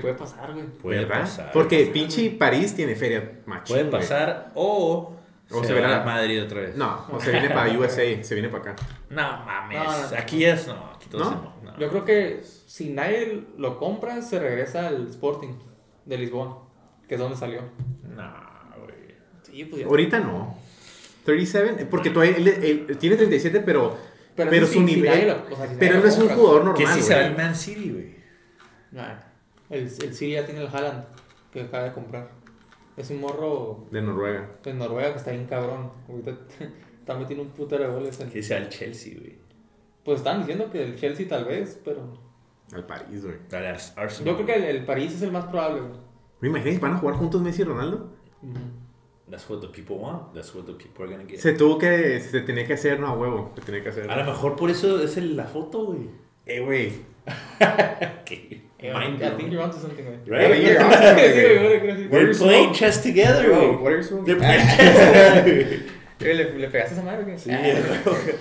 [0.00, 0.66] puede pasar, güey.
[0.66, 1.20] puede ¿Verdad?
[1.20, 1.52] pasar.
[1.52, 4.00] Porque pinche París tiene feria machín, Puede güey.
[4.00, 5.14] pasar o.
[5.50, 6.02] O se, se verá.
[6.02, 6.76] a Madrid otra vez.
[6.76, 8.76] No, o se viene para USA, se viene para acá.
[9.08, 9.78] No mames.
[9.78, 10.16] No, no, no.
[10.18, 10.66] Aquí es.
[10.66, 11.54] No, aquí todos ¿No?
[11.60, 11.78] se- no.
[11.78, 15.54] Yo creo que si nadie lo compra, se regresa al Sporting
[16.04, 16.66] de Lisboa,
[17.08, 17.62] que es donde salió.
[18.02, 18.30] No,
[18.84, 19.14] güey.
[19.42, 19.86] Sí, pues.
[19.86, 20.54] Ahorita no.
[21.24, 23.96] 37, porque todavía él, él tiene 37, pero,
[24.34, 25.10] pero, sí, su si nivel.
[25.10, 26.74] nadie lo- o sea, si pero nadie no es un jugador normal.
[26.86, 27.30] Que sí se va güey.
[27.30, 28.16] al Man City, güey.
[28.92, 29.14] Nah,
[29.70, 31.04] el, el City ya tiene el Haaland,
[31.52, 32.30] que acaba de comprar.
[32.96, 34.50] Es un morro De Noruega.
[34.64, 35.90] de Noruega que está bien cabrón.
[36.08, 36.32] Ahorita
[37.00, 38.18] está metiendo un putero de goles.
[38.20, 39.36] en- Que sea el Chelsea, güey.
[40.04, 42.12] Pues están diciendo que el Chelsea tal vez, pero...
[42.72, 43.36] Al París, güey.
[43.52, 44.26] Al Ars- Arsenal.
[44.32, 45.92] Yo creo que el, el París es el más probable, güey.
[46.40, 46.80] ¿Me imaginas?
[46.80, 48.12] ¿Van a jugar juntos Messi y Ronaldo?
[49.30, 50.32] That's what the people want.
[50.34, 51.38] That's what the people are gonna get.
[51.40, 52.18] Se tuvo que.
[52.20, 53.52] Se tenía que hacer, no a huevo.
[53.56, 54.10] Se tenía que hacer.
[54.10, 56.08] A lo mejor por eso es el- la foto, güey.
[56.46, 56.92] Eh, güey.
[58.78, 60.06] Que- I Mind think you're onto something.
[60.26, 60.50] Right?
[60.62, 62.10] Yeah, you're onto something.
[62.10, 64.24] They're you playing chess together, Bro, what are you smoking?
[64.26, 65.82] They're playing chess together.
[66.20, 67.38] Eh, ¿Le, ¿Le pegaste a esa madre, güey?
[67.38, 68.32] Sí, Ah.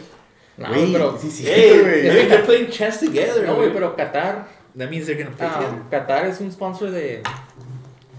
[0.58, 1.18] No, Güey, pero...
[1.20, 2.02] sí, sí, güey.
[2.28, 4.48] they're playing chess together, No, güey, pero Qatar...
[4.76, 5.84] That means they're gonna play ah, together.
[5.92, 7.22] Qatar es un sponsor de...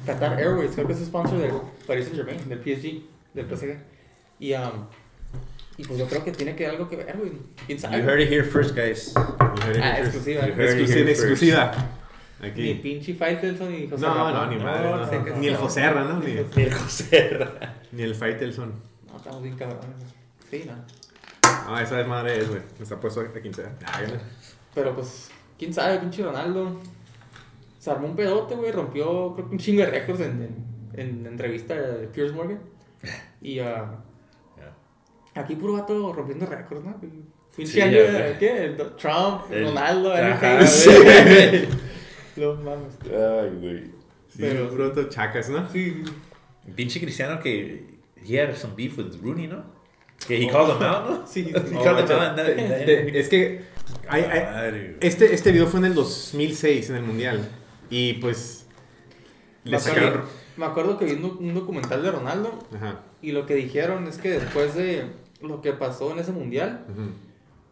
[0.07, 1.53] Qatar Airways, creo que es un sponsor del
[1.87, 3.03] Paris Saint Germain, del PSG,
[3.35, 3.77] del PSG.
[4.41, 4.87] Y, um,
[5.77, 7.33] y pues yo creo que tiene que algo que ver, güey.
[7.69, 9.13] You heard it here first, guys.
[9.17, 10.47] Ah, exclusiva.
[10.47, 11.75] You heard it Exclusiva, here exclusiva.
[12.41, 12.75] Aquí.
[12.75, 14.33] pinche Faitelson ni José No, Ramón.
[14.35, 14.91] no, ni madre.
[15.31, 15.37] no.
[15.39, 16.21] Ni el José ¿no?
[16.21, 16.27] Ni,
[16.57, 17.41] Ni el José.
[17.93, 18.73] ni el Faitelson.
[19.11, 19.85] No, estamos bien cabrones.
[20.51, 20.75] Sí, no.
[21.71, 22.61] No, esa madre es, güey.
[22.79, 23.71] Me está puesto a quincena.
[23.87, 24.21] Ah, ya no.
[24.75, 26.81] Pero pues, quién sabe, pinche Ronaldo.
[27.79, 28.71] Se armó un pedote, güey.
[28.71, 30.43] Rompió, creo que un chingo de récords en,
[30.95, 32.61] en, en entrevista de Piers Morgan.
[33.41, 33.97] Y ah,
[35.35, 37.01] aquí puro vato rompiendo récords, ¿no?
[37.57, 38.39] Pinche Sí, año güey.
[38.39, 38.65] ¿qué?
[38.67, 40.67] El Trump, El- Ronaldo, Ajá, Enrique.
[40.67, 41.69] sí.
[42.39, 42.95] No mames.
[43.05, 43.85] Ay, güey.
[44.29, 45.69] Sí, Pero- pronto chacas, ¿no?
[45.71, 46.03] Sí,
[46.77, 47.85] Pinche Cristiano que
[48.27, 49.65] he had some beef with Rooney, ¿no?
[50.27, 51.27] Que he called him out, ¿no?
[51.27, 51.51] sí.
[51.55, 52.39] He Oh, called him out.
[52.39, 53.63] Es que.
[54.09, 57.49] hay- hay- este, este video fue en el 2006, en el Mundial.
[57.91, 58.67] Y pues.
[59.65, 60.25] Me Le acuerdo, sacaron.
[60.57, 63.01] me acuerdo que vi un, doc- un documental de Ronaldo Ajá.
[63.21, 65.07] y lo que dijeron es que después de
[65.43, 67.11] lo que pasó en ese mundial, ujú.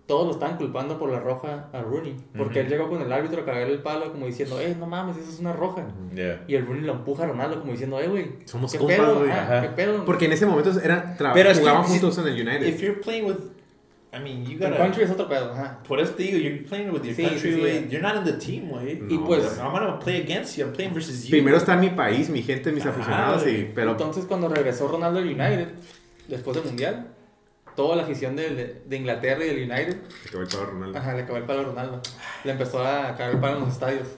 [0.07, 2.15] Todos lo estaban culpando por la roja a Rooney.
[2.37, 2.67] Porque Ujú.
[2.67, 5.31] él llegó con el árbitro a cagarle el palo como diciendo, eh, no mames, eso
[5.31, 5.85] es una roja.
[6.15, 6.45] Yeah.
[6.47, 9.19] Y el Rooney lo empuja a Ronaldo como diciendo, eh, güey, Somos ¿qué compas, pedo?
[9.19, 9.31] güey.
[9.31, 9.63] Ajá, Ajá.
[9.63, 10.05] ¿Qué pedo?
[10.05, 12.67] Porque en ese momento eran Pero es que jugaban si- juntos en el United.
[12.69, 13.37] If you're playing with,
[14.15, 14.77] I mean, you el gotta.
[14.77, 15.81] country es otro pedo, ajá.
[15.87, 17.89] Por eso te digo, you're playing with your Sí, country, sí, sí.
[17.91, 18.93] You're not in the team, güey.
[18.93, 20.65] Y No, pues, I'm gonna play against you.
[20.67, 21.31] I'm playing versus you.
[21.31, 23.47] Primero está mi país, mi gente, mis Ajá, aficionados.
[23.47, 25.69] Y, pero entonces cuando regresó Ronaldo al United,
[26.29, 27.09] después del mundial,
[27.77, 30.99] toda la afición de, de Inglaterra y del United, se acabó el pavo a Ronaldo.
[30.99, 32.01] ajá, le acabó el palo a Ronaldo.
[32.45, 34.09] Le empezó a cagar el palo en los estadios.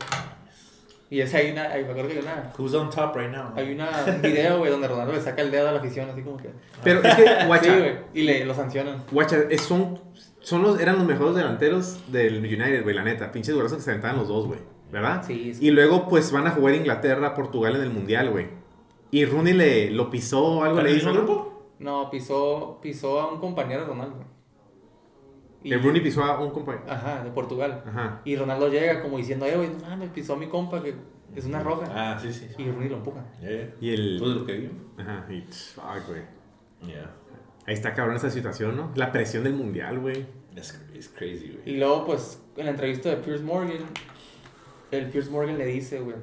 [1.11, 3.53] Y esa hay una, hay- me acuerdo que hay una, Who's on top right now?
[3.57, 6.21] hay una, un video, güey, donde Ronaldo le saca el dedo a la afición, así
[6.23, 6.51] como que...
[6.85, 9.03] Pero es que, guacha, Sí, güey, y le, lo sancionan.
[9.11, 9.99] guacha, es- son,
[10.41, 13.33] son los, eran los mejores delanteros del United, güey, la neta.
[13.33, 14.61] Pinches durazos que se aventaban los dos, güey.
[14.93, 15.23] ¿Verdad?
[15.27, 15.67] Sí, sí.
[15.67, 18.47] Y luego, pues, van a jugar Inglaterra, Portugal en el Mundial, güey.
[19.11, 21.58] Y Rooney le, lo pisó o algo, ¿Para le el hizo, grupo?
[21.79, 24.25] No, pisó, pisó a un compañero de Ronaldo.
[25.63, 26.85] Y- El Rooney pisó a un compañero.
[26.89, 27.83] Ajá, de Portugal.
[27.87, 28.21] Ajá.
[28.25, 30.95] Y Ronaldo llega como diciendo, eh, güey, no mames, pisó a mi compa que
[31.35, 31.87] es una roja.
[31.91, 32.47] Ah, sí, sí.
[32.59, 33.25] Y Rooney lo empuja.
[33.41, 33.75] Yeah, yeah.
[33.81, 34.17] Y el...
[34.19, 34.71] Pues lo que vi.
[34.99, 35.43] Ajá, y...
[35.43, 36.23] Fuck, güey.
[36.87, 37.11] Yeah.
[37.67, 38.93] Ahí está cabrón esa situación, ¿no?
[38.95, 40.27] La presión del Mundial, güey.
[40.57, 41.75] It's, it's crazy, güey.
[41.75, 43.79] Y luego, pues, en la entrevista de Piers Morgan,
[44.91, 46.17] el Piers Morgan le dice, güey,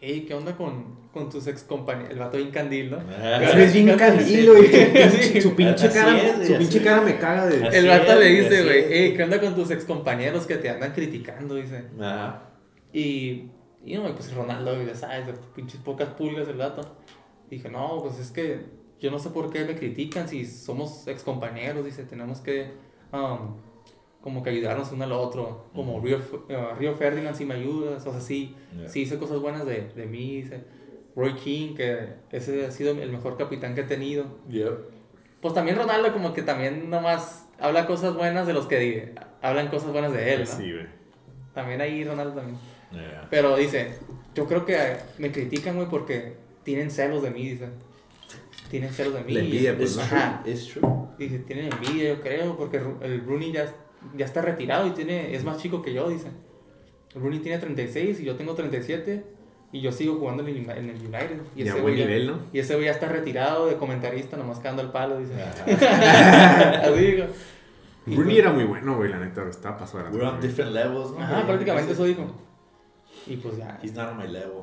[0.00, 2.12] hey, ¿qué onda con, con tus ex compañeros?
[2.12, 2.98] El vato bien candil, ¿no?
[3.08, 4.68] Ah, es bien candilo, güey.
[5.10, 5.40] Sí.
[5.40, 7.56] Su pinche cara, es, su pinche cara me caga de...
[7.76, 10.70] El vato es, le dice, güey, hey, ¿qué onda con tus ex compañeros que te
[10.70, 11.54] andan criticando?
[11.54, 11.84] Dice.
[12.00, 12.48] Ajá.
[12.92, 13.50] Y,
[13.84, 16.96] y no, pues Ronaldo, ya sabes, de pinches pocas pulgas el vato.
[17.50, 18.66] Dije, no, pues es que
[19.00, 21.84] yo no sé por qué me critican si somos ex compañeros.
[21.84, 22.72] Dice, tenemos que,
[23.12, 23.56] um,
[24.20, 25.66] como que ayudarnos uno al otro.
[25.74, 28.06] Como Río, uh, Río Ferdinand, si me ayudas.
[28.06, 28.88] O sea, sí, Yeah.
[28.88, 30.42] sí hice cosas buenas de, de mí.
[30.42, 30.62] Dice,
[31.16, 34.26] Roy King, que ese ha sido el mejor capitán que he tenido.
[34.48, 34.78] Yep.
[35.40, 39.92] Pues también Ronaldo, como que también nomás habla cosas buenas de los que hablan cosas
[39.92, 40.46] buenas de él, ¿no?
[40.46, 40.86] Sí, güey.
[41.54, 42.58] También ahí Ronaldo también.
[42.92, 43.26] Yeah.
[43.30, 43.94] Pero dice,
[44.34, 47.68] yo creo que me critican, güey, porque tienen celos de mí, dice.
[48.70, 49.32] Tienen celos de mí.
[49.32, 49.96] La envidia, pues.
[49.98, 50.40] Ajá.
[50.42, 50.52] true.
[50.52, 50.82] It's true.
[51.18, 53.72] Dice, tienen envidia, yo creo, porque el Rooney ya,
[54.16, 56.28] ya está retirado y tiene, es más chico que yo, dice.
[57.14, 59.24] Rooney tiene 36 y yo tengo 37
[59.72, 61.40] y yo sigo jugando en el, Uni- en el United.
[61.56, 62.38] Y ese buen güey ya- nivel, ¿no?
[62.52, 65.34] Y ese güey ya está retirado de comentarista, nomás quedando el palo, dice.
[65.42, 67.26] Así digo.
[68.06, 69.46] Rooney pues- era muy bueno, güey, la neta.
[69.48, 71.18] Estaba pasado de We're on la different levels, ¿no?
[71.20, 72.26] Ajá, prácticamente eso dijo.
[73.26, 73.78] Y pues ya.
[73.82, 74.62] He's not on my level.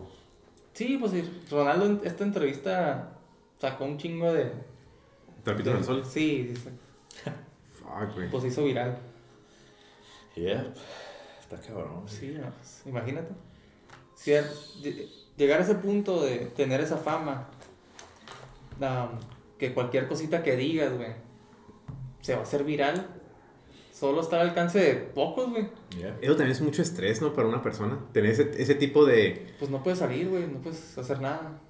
[0.74, 3.12] Sí, pues sí, Ronaldo en esta entrevista
[3.60, 4.52] sacó un chingo de...
[5.44, 6.04] Trapito de- del sol.
[6.06, 6.70] Sí, dice,
[7.74, 8.30] Fuck, güey.
[8.30, 8.98] pues se hizo viral.
[10.36, 10.74] Yeah.
[11.42, 12.04] Está cabrón.
[12.08, 13.30] Sí, pues, imagínate.
[14.16, 14.44] Si a-
[15.38, 17.50] llegar a ese punto de tener esa fama,
[18.80, 19.20] um,
[19.58, 21.12] que cualquier cosita que digas, güey,
[22.22, 23.08] se va a hacer viral,
[23.94, 25.70] solo está al alcance de pocos, güey.
[25.98, 26.18] Yeah.
[26.22, 27.34] Eso también es mucho estrés, ¿no?
[27.34, 28.00] Para una persona.
[28.12, 29.54] Tener ese, ese tipo de...
[29.60, 31.62] Pues no puedes salir, güey, no puedes hacer nada.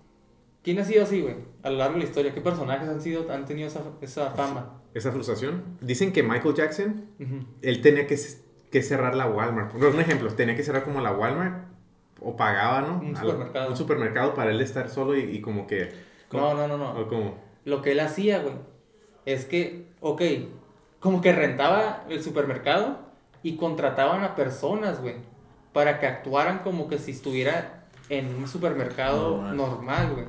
[0.64, 1.36] ¿Quién ha sido así, güey?
[1.62, 4.82] A lo largo de la historia, ¿qué personajes han sido, han tenido esa, esa fama?
[4.96, 5.78] Esa frustración.
[5.82, 7.46] Dicen que Michael Jackson, Ujú.
[7.62, 8.18] él tenía que,
[8.76, 9.72] que cerrar la Walmart.
[9.72, 11.64] Por un ejemplo, tenía que cerrar como la Walmart
[12.20, 13.00] o pagaba, ¿no?
[13.00, 13.70] Un supermercado.
[13.70, 15.94] Un supermercado para él estar solo y, y como que...
[16.34, 16.92] No, no, no, no.
[17.00, 17.38] O como...
[17.64, 18.56] Lo que él hacía, güey,
[19.26, 20.22] es que, ok,
[21.00, 23.00] como que rentaba el supermercado
[23.44, 25.16] y contrataban a personas, güey,
[25.72, 29.56] para que actuaran como que si estuviera en un supermercado Normal.
[29.56, 30.26] normal, güey.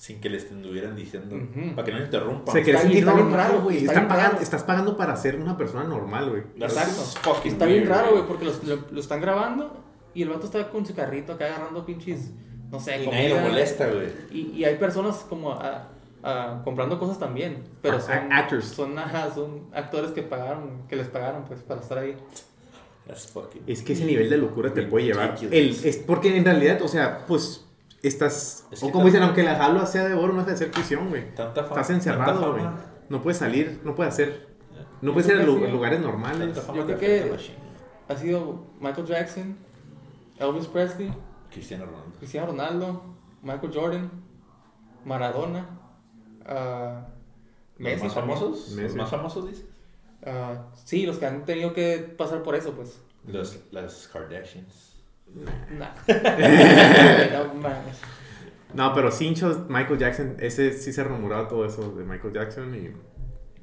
[0.00, 1.36] Sin que le estuvieran diciendo.
[1.36, 1.74] Ujú.
[1.74, 2.52] Para que no interrumpan.
[2.54, 3.84] Se Está bien- está bien normal, raro, güey.
[3.84, 4.42] está pagando- raro.
[4.42, 6.42] Estás pagando para ser una persona normal, güey.
[6.58, 7.02] That's Exacto.
[7.34, 9.84] fucking Está bien weird, raro, güey, porque los- lo, lo están grabando
[10.14, 12.30] y el vato está con su carrito acá agarrando pinches,
[12.70, 14.08] no sé, Y nadie lo molesta, güey.
[14.30, 15.88] Y, y hay personas como ah,
[16.22, 18.64] ah, comprando cosas también, pero A- son, actors.
[18.68, 22.16] son, ajá, son actores que pagaron, que les pagaron pues para estar ahí.
[23.06, 23.64] That's fucking.
[23.66, 25.36] Es que ese nivel de locura te puede llevar.
[25.50, 27.66] El, es porque en realidad, o sea, pues
[28.08, 28.66] estás.
[28.70, 31.08] Es o como dicen, aunque la jalo sea de oro, no deja de ser prisión,
[31.08, 31.34] güey.
[31.34, 31.80] Tanta fama.
[31.80, 32.64] Estás encerrado, güey.
[33.08, 34.48] No puedes salir, no puedes hacer.
[35.02, 36.54] No puedes ir a lugares normales.
[36.74, 37.32] Yo creo que-.
[38.08, 39.56] Ha sido Michael Jackson,
[40.38, 41.12] Elvis Presley,
[41.50, 42.12] Cristiano Ronaldo.
[42.18, 43.02] Cristiano Ronaldo,
[43.42, 44.10] Michael Jordan,
[45.04, 45.68] Maradona,
[46.44, 48.04] ¿Los Messi.
[48.04, 48.38] más también.
[48.38, 48.68] famosos?
[48.68, 48.96] ¿Los Messi.
[48.96, 49.66] más famosos, dices?
[50.26, 53.00] Ah, sí, los que han tenido que pasar por eso, pues.
[53.26, 54.89] Los, las Kardashians.
[55.78, 55.90] Nah.
[57.32, 58.00] no mames.
[58.72, 62.92] No, pero Cincho, Michael Jackson, ese sí se rumoraba todo eso de Michael Jackson y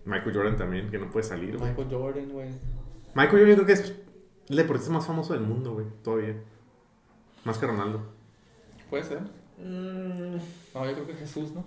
[0.03, 1.57] Michael Jordan también, que no puede salir.
[1.57, 2.49] Michael Jordan, güey.
[3.15, 3.93] Michael Jordan yo creo que es
[4.49, 6.36] el deportista más famoso del mundo, güey, todavía.
[7.45, 8.01] Más que Ronaldo.
[8.89, 9.20] Puede ser.
[9.57, 10.36] Mm,
[10.74, 11.63] No, yo creo que Jesús, ¿no?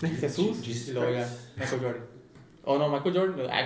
[0.00, 0.94] Jesús Jesus.
[1.56, 2.04] Michael Jordan.
[2.64, 3.46] Oh, no, Michael Jordan.
[3.50, 3.64] Ah,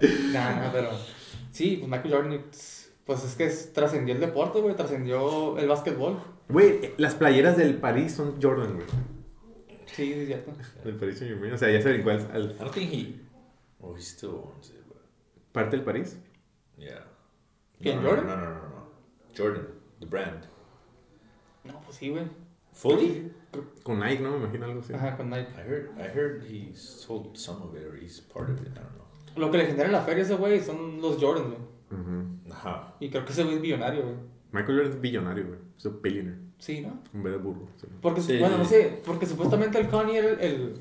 [0.32, 0.90] Nah, nah, pero.
[1.52, 2.44] Sí, pues Michael Jordan,
[3.04, 4.74] pues es que es- trascendió el deporte, güey.
[4.76, 6.18] Trascendió el básquetbol.
[6.48, 8.86] Güey, las playeras del París son Jordan, güey.
[9.86, 10.52] Sí, sí, es cierto.
[10.84, 11.52] Del París Saint Germain.
[11.54, 13.20] O sea, ya se brincó al, al I don't think he.
[13.80, 14.96] Oh, he still owns it, but.
[15.52, 16.18] parte del París.
[16.76, 17.06] Yeah.
[17.80, 18.26] ¿Quién, no, no, Jordan?
[18.26, 18.88] No, no, no, no.
[19.36, 19.68] Jordan,
[20.00, 20.44] the brand.
[21.64, 22.24] No, pues sí, güey.
[22.72, 23.30] Fully?
[23.84, 24.32] Con Nike, ¿no?
[24.32, 24.92] Me imagino algo así.
[24.94, 25.48] Ajá, con Nike.
[25.56, 28.68] I heard, I heard he sold some of it or he's part of it.
[28.68, 29.04] I don't know.
[29.36, 31.73] Lo que le genera en la feria ese güey son los Jordans, güey.
[32.50, 32.94] Ajá.
[33.00, 34.16] Y creo que ese güey es billonario, güey.
[34.52, 35.58] Michael Jordan es billonario, güey.
[35.76, 36.38] Es un billionaire.
[36.58, 37.00] Sí, ¿no?
[37.12, 37.68] En vez de burro.
[37.76, 37.86] sí.
[38.00, 38.38] Porque, Sí.
[38.38, 40.80] bueno, no sé, porque supuestamente el Kanye era el,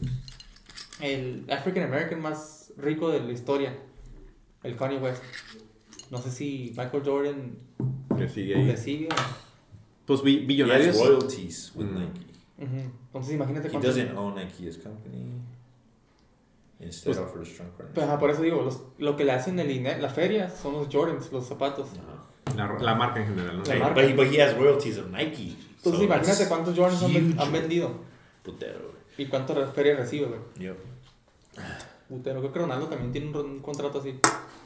[1.01, 3.75] el, el African American más rico de la historia,
[4.63, 5.23] el Kanye West.
[6.11, 7.55] No sé si Michael Jordan
[8.17, 8.77] Que sigue le ahí.
[8.77, 9.09] sigue.
[10.05, 10.97] Pues He billonarios.
[10.97, 11.95] royalties with Mm.
[11.99, 12.25] Nike.
[12.59, 12.91] Ujú.
[13.07, 13.87] Entonces imagínate He cuánto.
[13.87, 15.25] doesn't own Nike as company.
[16.85, 17.89] Instead Pues- of.
[17.93, 20.87] Pues, ajá, por eso digo, los- lo que le hacen el la feria son los
[20.91, 21.89] Jordans, los zapatos.
[22.55, 23.63] La, la marca en general, ¿no?
[23.63, 24.01] La marca.
[24.01, 25.55] but, he, but he has royalties of Nike.
[25.77, 27.03] Entonces so imagínate cuántos Jordans
[27.39, 27.91] han, vendido
[28.43, 28.93] Putero, güey.
[29.17, 30.39] y cuánto re- feria recibe, güey.
[30.59, 30.77] Yep.
[32.09, 34.19] Putero, creo que Ronaldo también tiene un, un contrato así.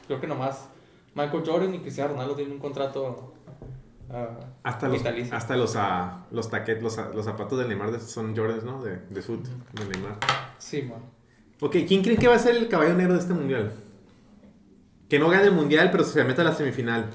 [0.06, 0.68] Creo que nomás
[1.14, 3.34] Michael Jordan y Cristiano Ronaldo tienen un contrato
[4.10, 5.34] ah, Hasta los, vitalicio.
[5.34, 8.82] hasta los, ah, los taquet, los, los zapatos de Neymar son Jordans, ¿no?
[8.82, 10.18] De, de foot, de Neymar.
[10.58, 11.00] Sí, man.
[11.60, 13.72] Ok, ¿quién creen que va a ser el caballo negro de este mundial?
[15.08, 17.10] Que no gane el mundial, pero se meta a la semifinal.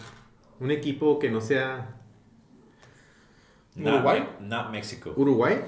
[0.60, 1.96] Un equipo que no sea
[3.76, 4.28] Not, Uruguay?
[4.42, 5.14] Me- not Mexico.
[5.16, 5.62] Uruguay.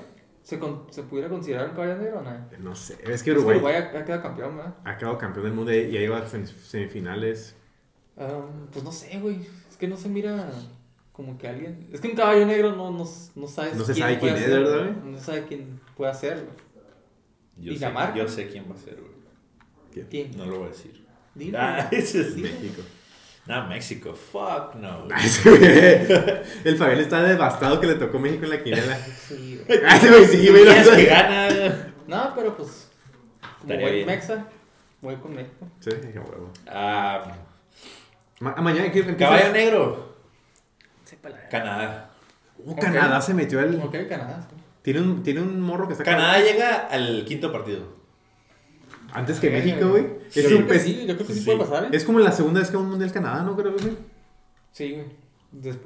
[0.43, 2.31] ¿Se, con- ¿Se pudiera considerar un caballo negro o no?
[2.59, 4.75] No sé, es que Es que Uruguay, Uruguay ha, ha quedado campeón, ¿verdad?
[4.83, 7.55] ha quedado campeón del mundo y ya llegó a sem- semifinales.
[8.17, 9.39] Um, pues no sé, güey.
[9.69, 10.49] Es que no se mira
[11.13, 11.87] como que alguien.
[11.91, 13.05] Es que un caballo negro no, no,
[13.35, 15.11] no sabes No se sabe quién puede es, ¿verdad, güey?
[15.11, 16.64] No se sabe quién puede ser, güey.
[17.57, 18.15] Yo ¿Y sé, la marca?
[18.17, 20.05] Yo sé quién va a ser, güey.
[20.09, 20.31] ¿Quién?
[20.37, 21.05] No lo voy a decir.
[21.33, 21.57] Dilo.
[21.59, 22.81] Ah, ese es México.
[23.47, 24.13] Not Mexico.
[24.15, 25.07] Fuck no.
[25.23, 28.97] Ese güey- el Fabián está devastado que le tocó México en la quinela.
[29.27, 29.79] Sí, güey.
[29.85, 30.63] Ah, güey sí, güey.
[30.63, 31.93] ¿Quieres que gana?
[32.07, 32.89] No, pero pues.
[33.61, 34.07] Estaría buen bien.
[34.07, 34.47] mexa,
[35.01, 35.67] voy con México.
[35.79, 36.51] Sí, dije, huevo.
[36.67, 37.35] Ah,
[38.39, 39.17] Ma- mañana ¿qué empieza?
[39.17, 40.15] caballo negro.
[41.03, 42.11] Sepa la Canadá.
[42.57, 42.75] Uh.
[42.75, 43.75] Canadá se metió al.
[43.79, 44.41] Ok, Canadá.
[44.49, 44.55] sí.
[44.85, 47.87] Tiene un, tiene un morro que está Canadá llega al quinto partido.
[49.11, 49.49] Antes que.
[49.49, 50.03] México, güey.
[50.03, 51.45] Yo Es, creo que sí, yo creo que sí, sí.
[51.45, 51.89] puede pasar, ¿eh?
[51.91, 53.55] es como la segunda vez que va a un mundial Canadá, ¿no?
[53.57, 53.81] Creo que
[54.71, 54.91] sí.
[54.93, 55.05] Güey.
[55.51, 55.79] Des-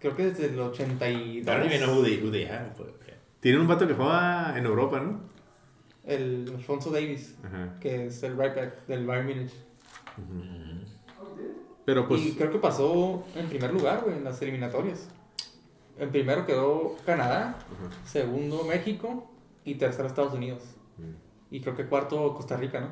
[0.00, 1.06] Creo que desde el 82.
[1.06, 3.14] I don't even know who they, who they have, but yeah.
[3.38, 5.20] Tienen un vato que juega en Europa, ¿no?
[6.04, 7.78] El Alfonso Davis, Ajá.
[7.80, 9.52] que es el right back del Bayern Munich.
[11.84, 12.22] Pero pues.
[12.22, 15.08] y creo que pasó en primer lugar, güey, en las eliminatorias.
[15.98, 17.90] En primero quedó Canadá, Ajá.
[18.04, 19.30] segundo México
[19.64, 20.62] y tercero Estados Unidos.
[20.98, 21.54] Mm.
[21.54, 22.88] Y creo que cuarto Costa Rica, ¿no?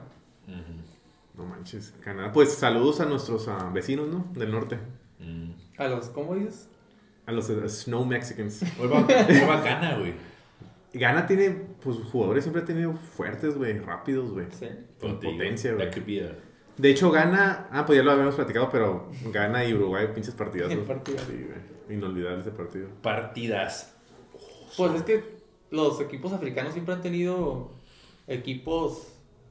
[1.34, 1.94] No manches.
[2.00, 2.30] Canadá.
[2.32, 4.26] Pues saludos a nuestros ah, vecinos, ¿no?
[4.38, 4.78] Del norte.
[5.18, 5.52] Mm.
[5.78, 6.68] A los, ¿cómo dices?
[7.26, 8.62] A los eh, Snow Mexicans.
[8.78, 10.14] Muy, ba- muy bacana, güey.
[10.92, 11.50] Gana tiene,
[11.82, 14.46] pues jugadores siempre ha tenido fuertes, güey, rápidos, güey.
[14.52, 14.68] Sí.
[15.00, 15.86] Con potencia, güey.
[16.82, 16.84] A...
[16.84, 20.70] De hecho, gana, ah, pues ya lo habíamos platicado, pero gana y Uruguay, pinches partidas.
[20.70, 21.18] El partido.
[21.18, 21.96] Sí, güey.
[21.96, 22.88] Inolvidable ese partido.
[23.02, 23.94] Partidas.
[24.76, 25.24] Pues es que
[25.70, 27.70] los equipos africanos siempre han tenido
[28.26, 29.08] equipos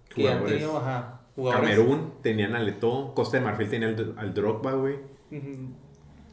[0.10, 1.70] que han tenido, ajá, jugadores.
[1.70, 4.96] Camerún tenían al Leto, Costa de Marfil tenía al, al Drogba, güey.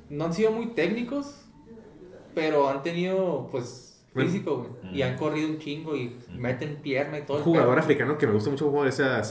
[0.09, 1.44] No han sido muy técnicos,
[2.34, 4.94] pero han tenido, pues, físico, güey.
[4.96, 5.07] Y Mm.
[5.07, 7.38] han corrido un chingo y meten pierna y todo.
[7.38, 9.22] Un jugador africano que me gusta mucho jugar es a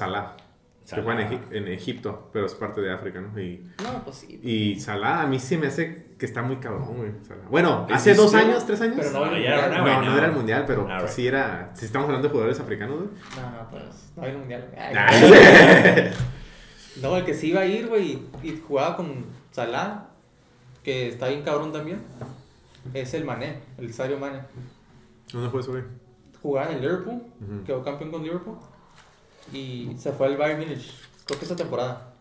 [0.90, 3.38] Salah, que juega en, Egip- en Egipto, pero es parte de África, ¿no?
[3.40, 4.40] Y, No, pues sí.
[4.42, 7.12] y Salah a mí sí me hace que está muy cabrón, güey.
[7.28, 7.44] Salah.
[7.50, 8.96] Bueno, ¿Es hace dos años, tres años.
[8.98, 9.78] Pero no, No, era ya el era mundial.
[9.78, 10.18] no, güey, no no.
[10.18, 11.10] era el mundial, pero pues right.
[11.10, 11.72] sí era.
[11.74, 13.10] Si estamos hablando de jugadores africanos, güey.
[13.36, 13.84] No, no, pues,
[14.16, 14.74] no era el mundial.
[14.78, 16.12] Ay, Nah.
[17.02, 20.06] No, el que sí iba a ir, güey, y jugaba con Salah,
[20.84, 22.00] que está bien cabrón también,
[22.94, 24.40] es el Mané, el Sario Mané.
[25.32, 25.84] ¿Dónde fue eso, güey?
[26.42, 27.22] Jugaba en el Liverpool,
[27.66, 28.58] quedó campeón con Liverpool,
[29.54, 30.92] y se fue al Bayern Munich,
[31.26, 32.14] creo que esta temporada.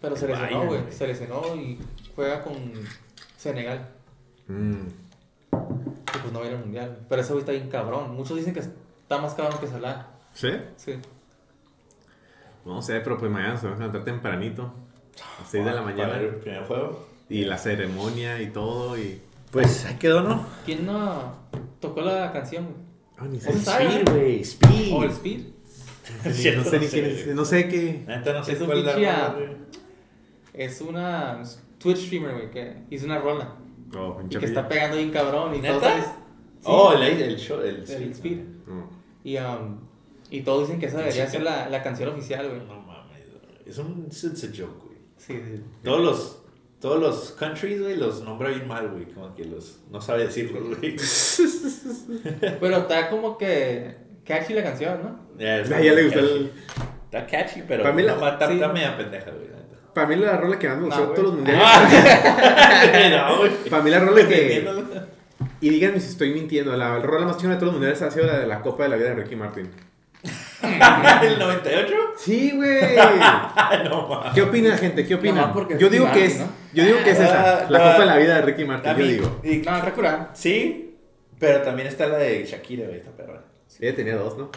[0.00, 1.78] Pero se lesionó, güey, se lesionó y
[2.14, 2.54] juega con
[3.36, 3.88] Senegal.
[4.48, 4.72] Mm.
[5.52, 6.98] Y pues no va a ir al mundial.
[7.08, 8.14] Pero ese güey está bien cabrón.
[8.14, 10.08] Muchos dicen que está más cabrón que Salah.
[10.34, 10.50] ¿Sí?
[10.76, 10.94] Sí.
[12.64, 14.72] No sé, pero pues mañana se va a levantar tempranito.
[15.40, 16.12] A 6 de la Para mañana.
[16.14, 17.06] ver el primer juego.
[17.28, 18.98] Y la ceremonia y todo.
[18.98, 19.20] Y.
[19.50, 20.46] Pues ahí quedó, ¿no?
[20.64, 21.34] ¿Quién no
[21.80, 22.76] tocó la canción, güey?
[23.18, 23.50] Ah, ni sé.
[23.52, 24.40] Speed, güey.
[24.40, 24.92] Speed.
[24.92, 25.46] O el Speed.
[26.24, 27.26] no sé ni quién es.
[27.28, 28.04] No sé qué.
[28.06, 29.48] La neta no sé Es un cuál es la pinche, rola, güey.
[30.54, 31.42] Es una
[31.78, 33.56] Twitch streamer, güey, que hizo una rola.
[33.96, 35.54] Oh, Y que está pegando bien cabrón.
[35.54, 35.78] Y ¿Neta?
[35.78, 36.10] todos Sí,
[36.64, 37.94] Oh, el, el show, el, el sí.
[38.12, 38.38] Speed.
[38.66, 38.88] No.
[39.24, 39.78] Y, um,
[40.30, 41.30] y todos dicen que esa debería Chica.
[41.32, 42.60] ser la, la canción oficial, güey.
[42.66, 43.20] No mames.
[43.66, 44.98] Es un it's a joke, güey.
[45.16, 45.62] Sí, sí.
[45.82, 46.38] Todos los
[46.80, 50.64] todos los countries, güey, los nombra bien mal, güey, como que los no sabe decirlos,
[50.78, 50.96] güey.
[52.60, 55.20] Pero está como que catchy la canción, ¿no?
[55.38, 56.32] Ya, es Ah, ya le gustó catchy.
[56.32, 56.52] el.
[57.04, 58.54] Está catchy, pero Para mí la- no, está, sí.
[58.54, 59.52] media pendeja, güey.
[59.94, 61.62] Para mí la rola que más me gustó No, de todos los mundiales.
[63.10, 63.50] no, güey.
[63.68, 64.68] Para mí la rola que.
[65.60, 66.74] Y díganme si estoy mintiendo.
[66.76, 68.88] La rola más chingona de todos los mundiales ha sido la de la Copa de
[68.88, 69.70] la Vida de Ricky Martin.
[70.62, 71.94] ¿El 98?
[72.16, 72.96] Sí, güey.
[73.84, 74.22] no.
[74.34, 75.04] ¿Qué opina, gente?
[75.06, 75.52] ¿Qué opina?
[75.52, 76.38] Porque Yo digo que Martin, es.
[76.40, 76.46] ¿no?
[76.72, 77.58] Yo digo que es esa.
[77.64, 77.84] Ah, La no.
[77.84, 78.96] Copa de la Vida de Ricky Martin.
[78.96, 79.40] Yo digo.
[79.42, 80.30] y- No, está.
[80.32, 80.96] Sí,
[81.38, 83.42] pero también está la de Shakira, güey, está perra.
[83.80, 84.50] Ella tenía dos, ¿no?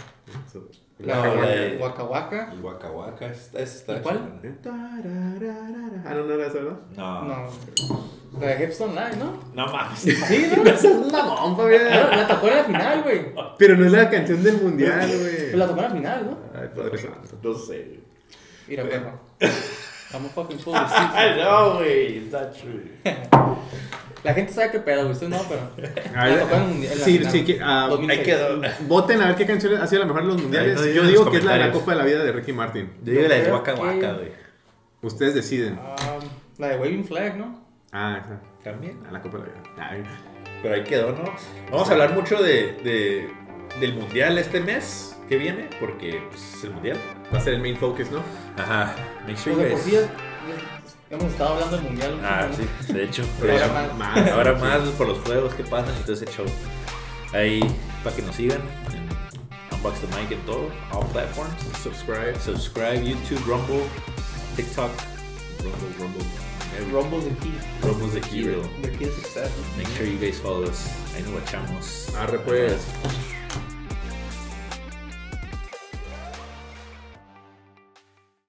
[0.47, 0.67] Eso.
[0.99, 2.51] La No, la de- Waka Waka.
[2.53, 3.25] El Waka Waka.
[3.27, 4.17] Esa está ¿Y cuál?
[4.41, 4.61] chingona.
[4.61, 6.03] Tarararara.
[6.05, 6.77] Ah, no, no era eso, ¿verdad?
[6.95, 7.23] No.
[7.25, 7.49] No.
[8.39, 9.39] La de Hepstone Live, ¿no?
[9.53, 9.99] No mames.
[9.99, 10.63] Sí, ¿no?
[10.69, 12.11] Esa es mamón, Ah, Fabián.
[12.11, 13.25] La tocó en la final, güey.
[13.57, 15.55] Pero no es la canción del mundial, Pues güey.
[15.57, 16.59] la tocó en la final, ¿no?
[16.59, 17.37] Ay, padre santo.
[17.43, 17.99] No sé.
[18.67, 19.19] Mira, perro.
[20.13, 20.75] I'm a fucking fool.
[20.75, 22.17] I know, güey.
[22.19, 22.81] It's not true.
[24.25, 25.11] La gente sabe qué pedo, güey.
[25.13, 25.61] Usted no, pero.
[26.15, 26.93] A La ver, tocó en el mundial.
[26.93, 27.31] en sí, final.
[27.31, 28.19] sí, que, ah, 2006.
[28.19, 28.61] Ahí quedó.
[28.87, 30.93] Voten a ver qué canción ha sido la mejor de los mundiales.
[30.93, 31.71] Yo en digo que es la de la.
[31.71, 32.91] Copa de la Vida de Ricky Martin.
[33.03, 34.31] Yo digo la de Waka Waka, güey.
[35.01, 35.79] Ustedes deciden.
[35.81, 35.95] Ah,
[36.57, 37.63] la de Waving Flag, ¿no?
[37.91, 38.41] Ah, esa.
[38.63, 38.99] También.
[39.07, 39.61] Ah, la Copa de la Vida.
[39.91, 40.03] Ay.
[40.63, 41.23] Pero ahí quedó, ¿no?
[41.71, 43.29] Vamos a hablar mucho de, de-
[43.79, 46.97] del mundial este mes que viene, porque pues, es el mundial.
[47.31, 48.23] Va a ser el main focus, ¿no?
[48.57, 48.95] Ajá.
[49.27, 50.07] Make sure Pues you guys-
[51.09, 52.19] hemos estado hablando del mundial.
[52.23, 53.23] Ah, sí, de hecho.
[53.39, 54.15] Pero ahora más.
[54.15, 54.31] Más.
[54.31, 54.61] Ahora sí.
[54.63, 56.45] más por los juegos que pasan y todo ese show.
[57.33, 57.59] Ahí,
[58.03, 58.61] para que nos sigan
[58.93, 61.53] en Unbox the Mic en todo, all platforms.
[61.83, 62.35] Subscribe.
[62.39, 63.83] Subscribe, YouTube, Rumble,
[64.55, 64.91] TikTok,
[65.63, 66.23] Rumble, Rumble,
[66.77, 67.53] every- Rumbles and Key.
[67.83, 68.63] Rumble's the key, though.
[68.81, 69.51] The Key of Success.
[69.77, 70.87] Make sure you guys follow us.
[71.15, 72.15] Ahí nos guachamos.
[72.15, 72.81] Arre, pues.